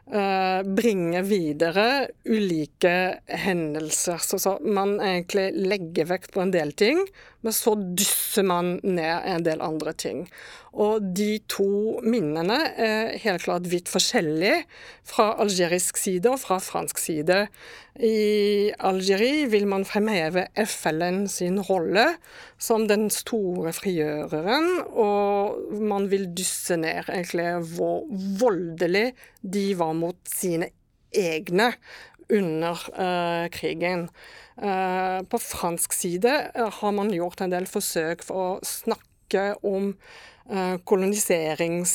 Uh, 0.04 0.60
bringe 0.68 1.22
videre 1.24 2.10
ulike 2.28 3.22
hendelser. 3.40 4.20
Så, 4.20 4.58
man 4.60 4.98
egentlig 5.00 5.46
legger 5.56 6.10
vekt 6.10 6.34
på 6.36 6.42
en 6.44 6.52
del 6.52 6.74
ting, 6.76 7.00
men 7.44 7.56
så 7.56 7.76
dysser 7.76 8.46
man 8.48 8.78
ned 8.84 9.28
en 9.30 9.46
del 9.46 9.62
andre 9.64 9.94
ting. 10.00 10.26
Og 10.74 11.04
de 11.14 11.38
to 11.52 12.00
minnene 12.02 12.58
er 12.82 13.12
helt 13.22 13.44
klart 13.46 13.68
vidt 13.70 13.92
forskjellige 13.92 14.64
fra 15.06 15.28
algerisk 15.44 16.00
side 16.02 16.32
og 16.32 16.40
fra 16.42 16.58
fransk 16.64 17.02
side. 17.04 17.44
I 18.02 18.72
Algerie 18.82 19.46
vil 19.52 19.68
man 19.70 19.86
fremheve 19.86 20.48
FLN 20.58 21.28
sin 21.30 21.60
rolle 21.62 22.08
som 22.58 22.88
den 22.90 23.10
store 23.14 23.74
frigjøreren, 23.76 24.70
og 24.90 25.78
man 25.84 26.10
vil 26.10 26.32
dysse 26.34 26.80
ned 26.80 27.12
egentlig 27.12 27.52
hvor 27.76 28.08
voldelig 28.42 29.12
de 29.44 29.68
var 29.78 29.94
mot 30.00 30.18
sine 30.26 30.72
egne 31.14 31.70
under 32.34 32.84
uh, 32.98 33.48
krigen. 33.54 34.08
Uh, 34.58 35.24
på 35.26 35.40
fransk 35.42 35.96
side 35.98 36.34
har 36.54 36.94
man 36.94 37.10
gjort 37.14 37.42
en 37.42 37.54
del 37.54 37.66
forsøk 37.70 38.22
for 38.26 38.60
å 38.60 38.62
snakke 38.68 39.54
om 39.66 39.94
koloniseringsgode 40.44 40.82
koloniserings 40.84 41.92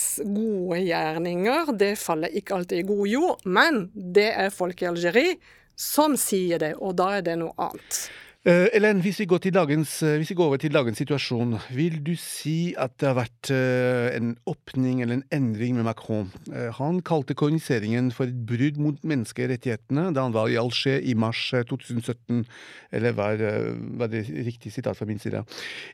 gjerninger, 0.89 1.73
det 1.77 1.91
faller 2.01 2.33
ikke 2.33 2.55
alltid 2.57 2.79
i 2.81 2.87
god 2.89 3.11
jord. 3.13 3.43
Men 3.45 3.83
det 3.93 4.31
er 4.33 4.55
folk 4.55 4.81
i 4.81 4.89
Algerie 4.89 5.35
som 5.79 6.17
sier 6.17 6.59
det, 6.63 6.73
og 6.81 6.97
da 6.97 7.11
er 7.19 7.27
det 7.27 7.37
noe 7.43 7.53
annet. 7.61 8.01
Uh, 8.47 8.69
Ellen, 8.73 9.01
hvis 9.03 9.19
vi, 9.19 9.27
dagens, 9.51 10.03
uh, 10.03 10.15
hvis 10.15 10.31
vi, 10.31 10.35
går 10.39 10.45
over 10.45 10.57
til 10.57 10.71
dagens 10.71 10.99
situasjon, 10.99 11.57
vil 11.75 11.97
du 12.07 12.13
si 12.15 12.71
at 12.79 12.93
det 13.01 13.09
har 13.09 13.17
vært 13.19 13.51
uh, 13.51 14.15
en 14.15 14.37
åpning 14.47 15.01
eller 15.03 15.19
en 15.19 15.25
endring 15.35 15.75
med 15.75 15.83
Macron? 15.89 16.31
han 16.79 17.01
kalte 17.03 17.35
koloniseringen 17.35 18.13
for 18.15 18.31
et 18.31 18.47
brudd 18.47 18.79
mot 18.79 19.03
menneskerettighetene 19.03 20.13
da 20.15 20.23
han 20.23 20.37
var 20.37 20.49
i 20.49 20.57
Alger 20.61 21.03
i 21.03 21.17
mars 21.19 21.51
2017. 21.51 22.45
Eller 22.93 23.13
var, 23.13 23.43
var, 23.99 24.07
det 24.09 24.25
riktig 24.47 24.73
sitat 24.73 24.97
fra 24.97 25.07
min 25.07 25.19
side? 25.19 25.43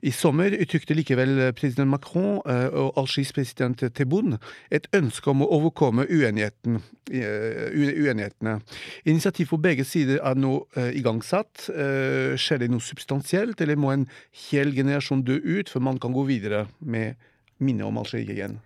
I 0.02 0.12
sommer 0.12 0.52
uttrykte 0.52 0.94
likevel 0.94 1.52
president 1.57 1.90
Macron 1.90 2.38
og 2.44 2.92
Algers 3.00 3.33
president 3.35 3.83
Tebboune 3.96 4.38
et 4.70 4.87
ønske 4.94 5.30
om 5.33 5.42
å 5.42 5.50
overkomme 5.59 6.07
uenigheten, 6.07 6.78
uenighetene. 7.11 8.59
Initiativ 9.04 9.50
på 9.50 9.61
begge 9.64 9.85
sider 9.88 10.22
er 10.22 10.38
nå 10.38 10.61
igangsatt. 10.94 11.66
Uh, 11.72 12.34
Skjer 12.40 12.62
det 12.62 12.70
noe 12.73 12.85
substansielt, 12.85 13.61
eller 13.61 13.81
må 13.81 13.92
en 13.94 14.07
hel 14.49 14.75
generasjon 14.77 15.25
dø 15.27 15.38
ut 15.38 15.73
før 15.73 15.85
man 15.90 16.01
kan 16.03 16.14
gå 16.14 16.25
videre 16.29 16.66
med 16.81 17.18
minnet 17.62 17.87
om 17.87 18.01
Algerie 18.01 18.35
igjen? 18.35 18.59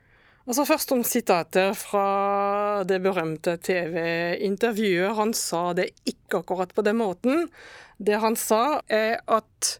Altså 0.48 0.64
Først 0.64 0.92
om 0.94 1.02
sitatet 1.04 1.76
fra 1.76 2.83
det 2.88 3.02
berømte 3.04 3.59
TV-intervjuet. 3.61 5.12
Han 5.18 5.35
sa 5.37 5.74
det 5.76 5.90
ikke 6.09 6.40
akkurat 6.40 6.72
på 6.72 6.85
den 6.87 6.96
måten. 7.02 7.50
Det 8.00 8.16
han 8.22 8.37
sa, 8.38 8.81
er 8.88 9.18
at 9.28 9.74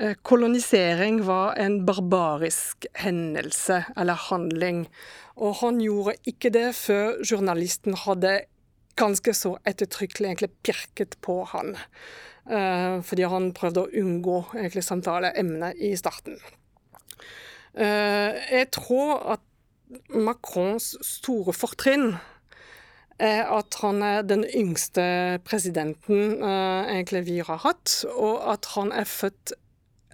eh, 0.00 0.14
kolonisering 0.24 1.20
var 1.28 1.58
en 1.60 1.82
barbarisk 1.84 2.88
hendelse 3.04 3.82
eller 3.92 4.16
handling. 4.30 4.86
Og 5.36 5.58
han 5.60 5.82
gjorde 5.84 6.16
ikke 6.24 6.54
det 6.56 6.70
før 6.78 7.20
journalisten 7.20 7.98
hadde 8.06 8.38
ganske 8.98 9.34
så 9.36 9.56
ettertrykkelig 9.68 10.28
egentlig 10.28 10.50
pirket 10.66 11.16
på 11.24 11.42
han. 11.52 11.76
Eh, 12.50 12.98
fordi 13.06 13.28
han 13.30 13.52
prøvde 13.56 13.84
å 13.84 13.92
unngå 14.02 14.38
egentlig 14.56 14.84
samtaleemnet 14.86 15.78
i 15.78 15.94
starten. 15.98 16.40
Eh, 17.72 18.42
jeg 18.50 18.70
tror 18.74 19.14
at 19.36 19.48
Macrons 20.12 20.94
store 21.04 21.54
fortrinn 21.54 22.14
er 23.22 23.44
at 23.52 23.76
han 23.82 24.02
er 24.02 24.24
den 24.26 24.42
yngste 24.48 25.04
presidenten 25.46 26.40
uh, 26.42 26.88
egentlig 26.88 27.26
vi 27.28 27.36
har 27.44 27.60
hatt, 27.62 28.02
og 28.08 28.40
at 28.54 28.70
han 28.74 28.90
er 28.96 29.06
født 29.08 29.52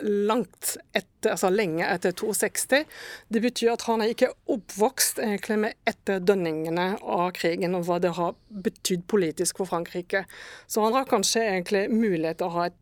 langt 0.03 0.77
etter, 0.93 1.33
altså 1.35 1.51
lenge 1.51 1.87
etter 1.87 2.15
62. 2.17 2.83
Det 3.29 3.43
betyr 3.43 3.75
at 3.75 3.87
han 3.89 4.03
er 4.03 4.13
ikke 4.15 4.33
oppvokst 4.51 5.23
egentlig 5.25 5.61
med 5.65 5.79
etterdønningene 5.89 6.91
av 7.03 7.31
krigen 7.39 7.77
og 7.79 7.89
hva 7.89 8.01
det 8.03 8.15
har 8.19 8.37
betydd 8.49 9.07
politisk 9.11 9.63
for 9.63 9.71
Frankrike. 9.71 10.25
Så 10.67 10.85
han 10.85 10.97
har 10.97 11.09
kanskje 11.11 11.47
egentlig 11.47 11.89
mulighet 11.93 12.41
til 12.41 12.51
å 12.51 12.57
ha 12.59 12.69
et 12.71 12.79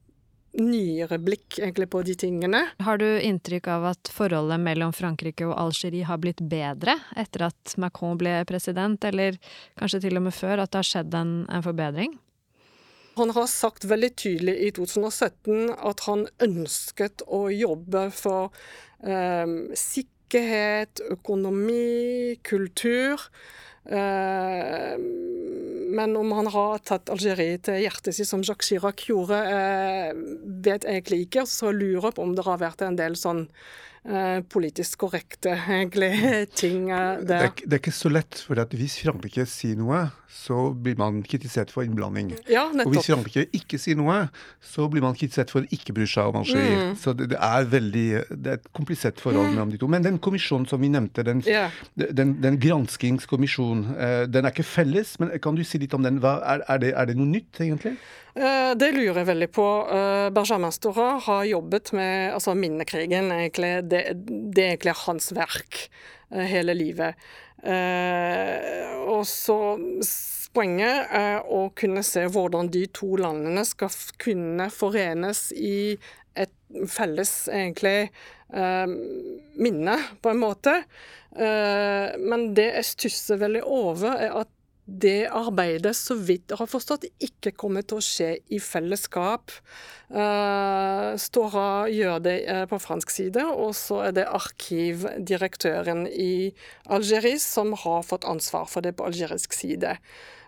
nyere 0.57 1.18
blikk 1.20 1.59
egentlig 1.61 1.88
på 1.92 2.02
de 2.07 2.14
tingene. 2.18 2.62
Har 2.85 3.00
du 3.00 3.07
inntrykk 3.20 3.68
av 3.72 3.90
at 3.92 4.11
forholdet 4.12 4.61
mellom 4.62 4.94
Frankrike 4.96 5.44
og 5.48 5.57
Algerie 5.61 6.07
har 6.09 6.20
blitt 6.22 6.40
bedre 6.40 6.96
etter 7.18 7.48
at 7.50 7.76
Macron 7.81 8.16
ble 8.20 8.38
president, 8.48 9.05
eller 9.05 9.37
kanskje 9.81 10.07
til 10.07 10.16
og 10.16 10.29
med 10.29 10.37
før, 10.37 10.62
at 10.62 10.72
det 10.72 10.81
har 10.81 10.90
skjedd 10.90 11.18
en, 11.18 11.35
en 11.52 11.64
forbedring? 11.66 12.16
Han 13.16 13.33
har 13.33 13.46
sagt 13.48 13.87
veldig 13.88 14.11
tydelig 14.20 14.57
i 14.66 14.72
2017 14.76 15.70
at 15.72 16.02
han 16.05 16.26
ønsket 16.44 17.24
å 17.33 17.46
jobbe 17.48 18.09
for 18.12 18.52
eh, 19.00 19.46
sikkerhet, 19.81 21.00
økonomi, 21.16 22.37
kultur. 22.44 23.24
Eh, 23.88 24.98
men 25.96 26.16
om 26.20 26.33
han 26.37 26.50
har 26.52 26.85
tatt 26.85 27.09
Algerie 27.14 27.57
til 27.62 27.81
hjertet 27.87 28.18
sitt, 28.18 28.29
som 28.29 28.44
Jacques 28.44 28.68
Chirac 28.68 29.07
gjorde, 29.09 29.40
eh, 29.48 30.12
vet 30.66 30.85
jeg 30.85 31.00
egentlig 31.00 31.20
ikke. 31.26 31.46
Så 31.48 31.72
lurer 31.72 32.11
jeg 32.11 32.18
på 32.18 32.26
om 32.26 32.35
det 32.37 32.44
har 32.44 32.61
vært 32.61 32.85
en 32.85 33.00
del 33.00 33.16
sånn 33.16 33.46
politisk 34.53 35.01
korrekte 35.03 35.55
egentlig, 35.57 36.12
ting 36.61 36.88
der. 36.90 37.23
Det 37.27 37.37
er, 37.37 37.51
det 37.64 37.73
er, 37.73 37.81
ikke 37.81 37.95
så 37.95 38.12
lett, 38.12 38.38
for 38.47 38.77
hvis 38.77 39.01
Frankrike 39.03 39.47
sier 39.51 39.79
noe, 39.79 40.07
så 40.31 40.71
blir 40.71 40.99
man 40.99 41.23
kritisert 41.27 41.73
for 41.75 41.87
innblanding. 41.87 42.33
Ja, 42.51 42.66
og 42.71 42.92
hvis 42.92 43.09
Frankrike 43.09 43.47
ikke 43.57 43.81
sier 43.81 43.99
noe, 43.99 44.27
så 44.62 44.87
blir 44.92 45.05
man 45.05 45.16
kritisert 45.19 45.53
for 45.55 45.66
ikke 45.75 45.95
bry 45.97 46.07
seg 46.11 46.31
om 46.31 46.40
Algerie. 46.42 46.90
Mm. 46.90 46.92
Så 47.01 47.14
det, 47.16 47.31
det, 47.33 47.40
er 47.42 47.71
veldig, 47.73 48.07
det 48.31 48.53
er 48.53 48.61
et 48.61 48.69
komplisert 48.77 49.23
forhold 49.23 49.51
mellom 49.53 49.73
de 49.73 49.81
to. 49.81 49.90
Men 49.90 50.07
den 50.07 50.21
kommisjonen 50.23 50.69
som 50.71 50.83
vi 50.83 50.90
nevnte, 50.92 51.25
den, 51.27 51.42
yeah. 51.47 51.75
den, 51.95 52.37
den 52.45 52.61
granskingskommisjonen, 52.62 53.88
eh, 53.97 54.21
den 54.31 54.47
er 54.47 54.55
ikke 54.55 54.66
felles, 54.66 55.16
men 55.23 55.35
kan 55.42 55.59
du 55.59 55.64
si 55.66 55.81
litt 55.83 55.97
om 55.97 56.07
den? 56.07 56.21
Hva, 56.23 56.38
er, 56.45 56.64
er, 56.69 56.83
det, 56.83 56.95
er 56.95 57.11
det 57.11 57.19
noe 57.19 57.31
nytt, 57.31 57.62
egentlig? 57.62 57.97
Eh, 58.37 58.75
det 58.77 58.90
lurer 58.92 59.22
jeg 59.22 59.31
veldig 59.31 59.49
på. 59.55 59.66
Eh, 59.96 60.29
Benjamin 60.37 60.75
Stora 60.75 61.14
har 61.25 61.44
jobbet 61.49 61.92
med 61.96 62.35
altså 62.37 62.53
minnekrigen. 62.59 63.31
Egentlig, 63.33 63.72
det, 63.88 64.03
det 64.53 64.62
er 64.62 64.75
egentlig 64.75 64.96
hans 65.07 65.31
verk 65.37 65.87
eh, 66.31 66.44
hele 66.53 66.77
livet. 66.77 67.29
Og 69.07 69.22
så 69.29 69.59
Poenget 70.57 71.11
er 71.12 71.42
å 71.53 71.66
kunne 71.77 72.01
se 72.07 72.22
hvordan 72.33 72.70
de 72.72 72.87
to 72.96 73.11
landene 73.20 73.61
skal 73.68 73.92
kunne 74.22 74.70
forenes 74.72 75.51
i 75.53 75.99
et 76.33 76.55
felles 76.88 77.33
egentlig 77.53 78.07
minne, 79.61 79.99
på 80.25 80.33
en 80.33 80.40
måte. 80.40 80.79
Men 81.37 82.46
det 82.57 82.70
jeg 82.70 82.88
stusser 82.88 83.42
veldig 83.42 83.66
over, 83.68 84.16
er 84.16 84.33
at 84.46 84.56
det 84.87 85.27
arbeidet, 85.35 85.96
så 85.99 86.14
vidt 86.14 86.53
jeg 86.53 86.61
har 86.61 86.68
forstått, 86.70 87.09
ikke 87.18 87.51
kommer 87.59 87.83
til 87.83 87.99
å 87.99 88.05
skje 88.05 88.29
i 88.55 88.61
fellesskap. 88.62 89.51
Uh, 90.07 91.18
Stora 91.18 91.88
gjør 91.90 92.22
det 92.22 92.37
uh, 92.46 92.62
på 92.70 92.79
fransk 92.83 93.11
side, 93.11 93.42
og 93.51 93.75
så 93.75 94.05
er 94.07 94.14
det 94.20 94.29
arkivdirektøren 94.31 96.07
i 96.07 96.53
Algerie 96.87 97.42
som 97.42 97.75
har 97.83 98.07
fått 98.07 98.29
ansvar 98.31 98.70
for 98.70 98.87
det 98.87 98.94
på 98.99 99.11
algerisk 99.11 99.59
side. 99.59 99.96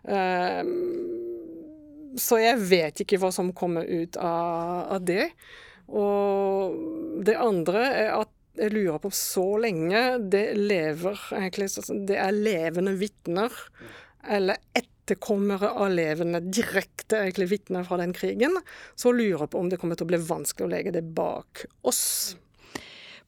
Uh, 0.07 0.62
så 2.18 2.38
jeg 2.40 2.62
vet 2.70 3.03
ikke 3.03 3.18
hva 3.20 3.35
som 3.35 3.51
kommer 3.55 3.90
ut 3.90 4.16
av 4.22 5.03
det. 5.07 5.33
Og 5.90 7.22
det 7.27 7.37
andre 7.38 7.85
er 7.90 8.12
at 8.22 8.35
jeg 8.59 8.74
lurer 8.74 8.98
på 9.03 9.11
så 9.14 9.46
lenge 9.62 10.01
det 10.31 10.51
lever 10.59 11.20
egentlig, 11.37 11.68
Det 12.09 12.16
er 12.18 12.35
levende 12.35 12.94
vitner 12.98 13.55
eller 14.24 14.59
etterkommere 14.76 15.70
av 15.70 15.92
levende 15.94 16.40
direkte 16.40 17.22
egentlig 17.22 17.48
vitner 17.54 17.87
fra 17.87 18.00
den 18.00 18.12
krigen, 18.16 18.59
så 18.94 19.12
lurer 19.12 19.46
jeg 19.46 19.54
på 19.54 19.62
om 19.62 19.70
det 19.70 19.81
kommer 19.81 19.98
til 19.98 20.09
å 20.09 20.12
bli 20.12 20.22
vanskelig 20.28 20.66
å 20.66 20.74
legge 20.74 20.94
det 20.98 21.07
bak 21.16 21.66
oss. 21.88 22.37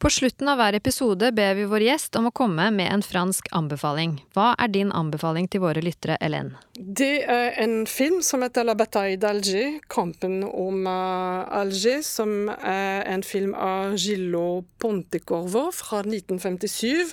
På 0.00 0.08
slutten 0.08 0.48
av 0.48 0.56
hver 0.56 0.78
episode 0.78 1.28
ber 1.36 1.58
vi 1.58 1.66
vår 1.68 1.82
gjest 1.84 2.16
om 2.16 2.30
å 2.30 2.32
komme 2.32 2.70
med 2.72 2.88
en 2.88 3.02
fransk 3.04 3.50
anbefaling. 3.52 4.14
Hva 4.32 4.54
er 4.56 4.70
din 4.72 4.88
anbefaling 4.96 5.44
til 5.52 5.60
våre 5.60 5.82
lyttere, 5.84 6.16
Hélène? 6.22 6.56
Det 6.72 7.26
er 7.28 7.58
en 7.60 7.82
film 7.84 8.22
som 8.24 8.40
heter 8.40 8.64
La 8.64 8.72
bataille 8.80 9.20
d'Alger, 9.20 9.76
kampen 9.92 10.40
om 10.48 10.88
uh, 10.88 11.44
Alger, 11.52 12.00
som 12.00 12.48
er 12.48 13.04
en 13.12 13.20
film 13.20 13.52
av 13.52 13.92
Gillo 14.00 14.62
Pontecorvo 14.80 15.66
fra 15.82 16.00
1957 16.06 17.12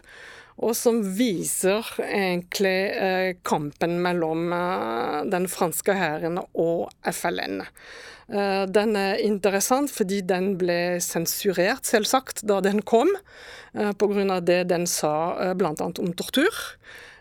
og 0.58 0.74
som 0.78 1.04
viser 1.18 1.86
egentlig 2.02 2.78
eh, 2.98 3.32
kampen 3.46 4.00
mellom 4.02 4.54
eh, 4.56 5.18
den 5.30 5.46
franske 5.52 5.94
hæren 5.94 6.40
og 6.42 6.88
FLN. 7.06 7.62
Eh, 8.28 8.64
den 8.66 8.96
er 8.98 9.22
interessant 9.22 9.94
fordi 9.94 10.24
den 10.26 10.56
ble 10.58 10.98
sensurert, 11.04 11.86
selvsagt, 11.86 12.42
da 12.50 12.60
den 12.66 12.82
kom, 12.82 13.14
pga. 13.78 14.40
det 14.42 14.64
den 14.72 14.88
sa 14.90 15.54
bl.a. 15.54 15.76
om 15.78 16.14
tortur. 16.18 16.64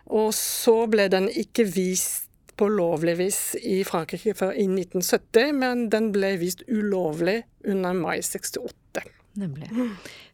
Og 0.06 0.30
så 0.32 0.86
ble 0.88 1.10
den 1.12 1.26
ikke 1.28 1.66
vist 1.68 2.30
på 2.56 2.70
lovlig 2.72 3.18
vis 3.18 3.40
i 3.60 3.82
Frankrike 3.84 4.32
før 4.38 4.54
i 4.56 4.64
1970, 4.64 5.52
men 5.60 5.88
den 5.92 6.08
ble 6.14 6.38
vist 6.40 6.64
ulovlig 6.72 7.42
under 7.68 7.92
mai 7.98 8.22
68. 8.24 9.04
Nemlig. 9.36 9.68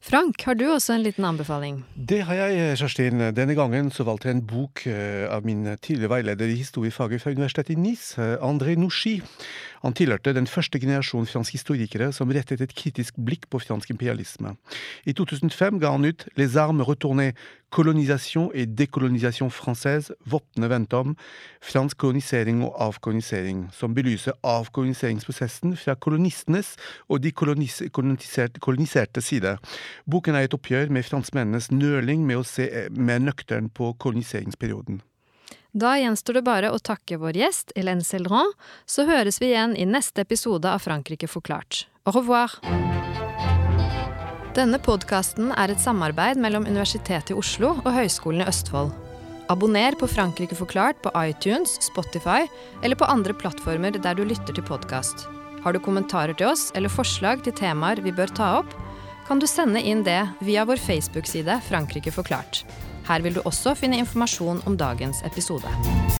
Frank, 0.02 0.42
har 0.42 0.56
du 0.58 0.64
også 0.66 0.96
en 0.96 1.04
liten 1.04 1.24
anbefaling? 1.24 1.76
Det 1.94 2.24
har 2.26 2.34
jeg, 2.34 2.78
Kjerstin. 2.80 3.22
Denne 3.36 3.54
gangen 3.54 3.92
så 3.94 4.02
valgte 4.02 4.28
jeg 4.28 4.40
en 4.40 4.46
bok 4.50 4.82
eh, 4.90 5.28
av 5.30 5.46
min 5.46 5.62
tidligere 5.78 6.10
veileder 6.16 6.50
i 6.50 6.58
historiefaget 6.58 7.22
fra 7.22 7.30
Universitetet 7.30 7.76
i 7.76 7.78
Nice, 7.78 8.18
eh, 8.18 8.34
André 8.42 8.74
Nouchi. 8.74 9.20
Han 9.82 9.94
tilhørte 9.94 10.34
den 10.34 10.46
første 10.46 10.78
generasjon 10.78 11.26
franske 11.26 11.58
historikere 11.58 12.12
som 12.14 12.30
rettet 12.34 12.60
et 12.62 12.74
kritisk 12.74 13.16
blikk 13.18 13.48
på 13.50 13.58
fransk 13.62 13.90
imperialisme. 13.94 14.54
I 15.06 15.14
2005 15.14 15.80
ga 15.82 15.90
han 15.94 16.06
ut 16.06 16.26
Les 16.38 16.56
armes 16.56 16.86
retournées, 16.86 17.34
colonisation 17.72 18.50
et 18.54 18.66
décolonisation 18.66 19.48
française, 19.50 20.12
våpne 20.26 20.68
vendt 20.68 20.92
om, 20.94 21.16
fransk 21.60 21.96
kolonisering 21.98 22.62
og 22.62 22.76
avkolonisering, 22.84 23.70
som 23.72 23.94
belyser 23.96 24.36
avkoloniseringsprosessen 24.44 25.74
fra 25.80 25.96
kolonistenes 25.96 26.76
og 27.08 27.22
de 27.24 27.32
koloniserte 27.32 29.24
side. 29.24 29.56
Boken 30.04 30.36
er 30.38 30.48
et 30.48 30.56
oppgjør 30.56 30.92
med 30.92 31.06
franskmennenes 31.06 31.70
nøling 31.74 32.26
med 32.28 32.40
å 32.40 32.46
se 32.46 32.68
mer 32.92 33.22
nøktern 33.22 33.70
på 33.72 33.92
koloniseringsperioden. 34.02 35.00
Da 35.72 35.94
gjenstår 35.96 36.36
det 36.36 36.44
bare 36.44 36.68
å 36.68 36.80
takke 36.84 37.16
vår 37.16 37.38
gjest, 37.40 37.72
Hélène 37.76 38.04
Céldron, 38.04 38.50
så 38.84 39.06
høres 39.08 39.40
vi 39.40 39.54
igjen 39.54 39.72
i 39.72 39.88
neste 39.88 40.20
episode 40.26 40.68
av 40.68 40.84
Frankrike 40.84 41.30
forklart. 41.32 41.86
Au 42.04 42.12
revoir! 42.12 42.58
Denne 44.52 44.76
podkasten 44.84 45.48
er 45.56 45.72
et 45.72 45.80
samarbeid 45.80 46.36
mellom 46.36 46.66
Universitetet 46.68 47.32
i 47.32 47.38
Oslo 47.40 47.70
og 47.78 47.88
Høgskolen 47.94 48.44
i 48.44 48.48
Østfold. 48.50 48.92
Abonner 49.52 49.96
på 49.96 50.10
Frankrike 50.12 50.56
forklart 50.58 51.00
på 51.04 51.12
iTunes, 51.16 51.78
Spotify 51.80 52.44
eller 52.84 53.00
på 53.00 53.08
andre 53.08 53.32
plattformer 53.32 53.96
der 53.96 54.18
du 54.18 54.26
lytter 54.28 54.52
til 54.52 54.66
podkast. 54.68 55.24
Har 55.64 55.72
du 55.72 55.80
kommentarer 55.80 56.36
til 56.36 56.50
oss 56.50 56.68
eller 56.76 56.92
forslag 56.92 57.46
til 57.46 57.56
temaer 57.56 58.04
vi 58.04 58.12
bør 58.12 58.32
ta 58.36 58.50
opp, 58.60 58.76
kan 59.26 59.38
du 59.38 59.46
sende 59.46 59.82
inn 59.82 60.04
det 60.06 60.20
via 60.40 60.64
vår 60.64 60.76
Facebook-side 60.76 61.60
Frankrike 61.68 62.12
forklart. 62.12 62.64
Her 63.08 63.22
vil 63.24 63.34
du 63.38 63.42
også 63.44 63.74
finne 63.78 63.98
informasjon 64.02 64.62
om 64.66 64.78
dagens 64.78 65.22
episode. 65.26 66.02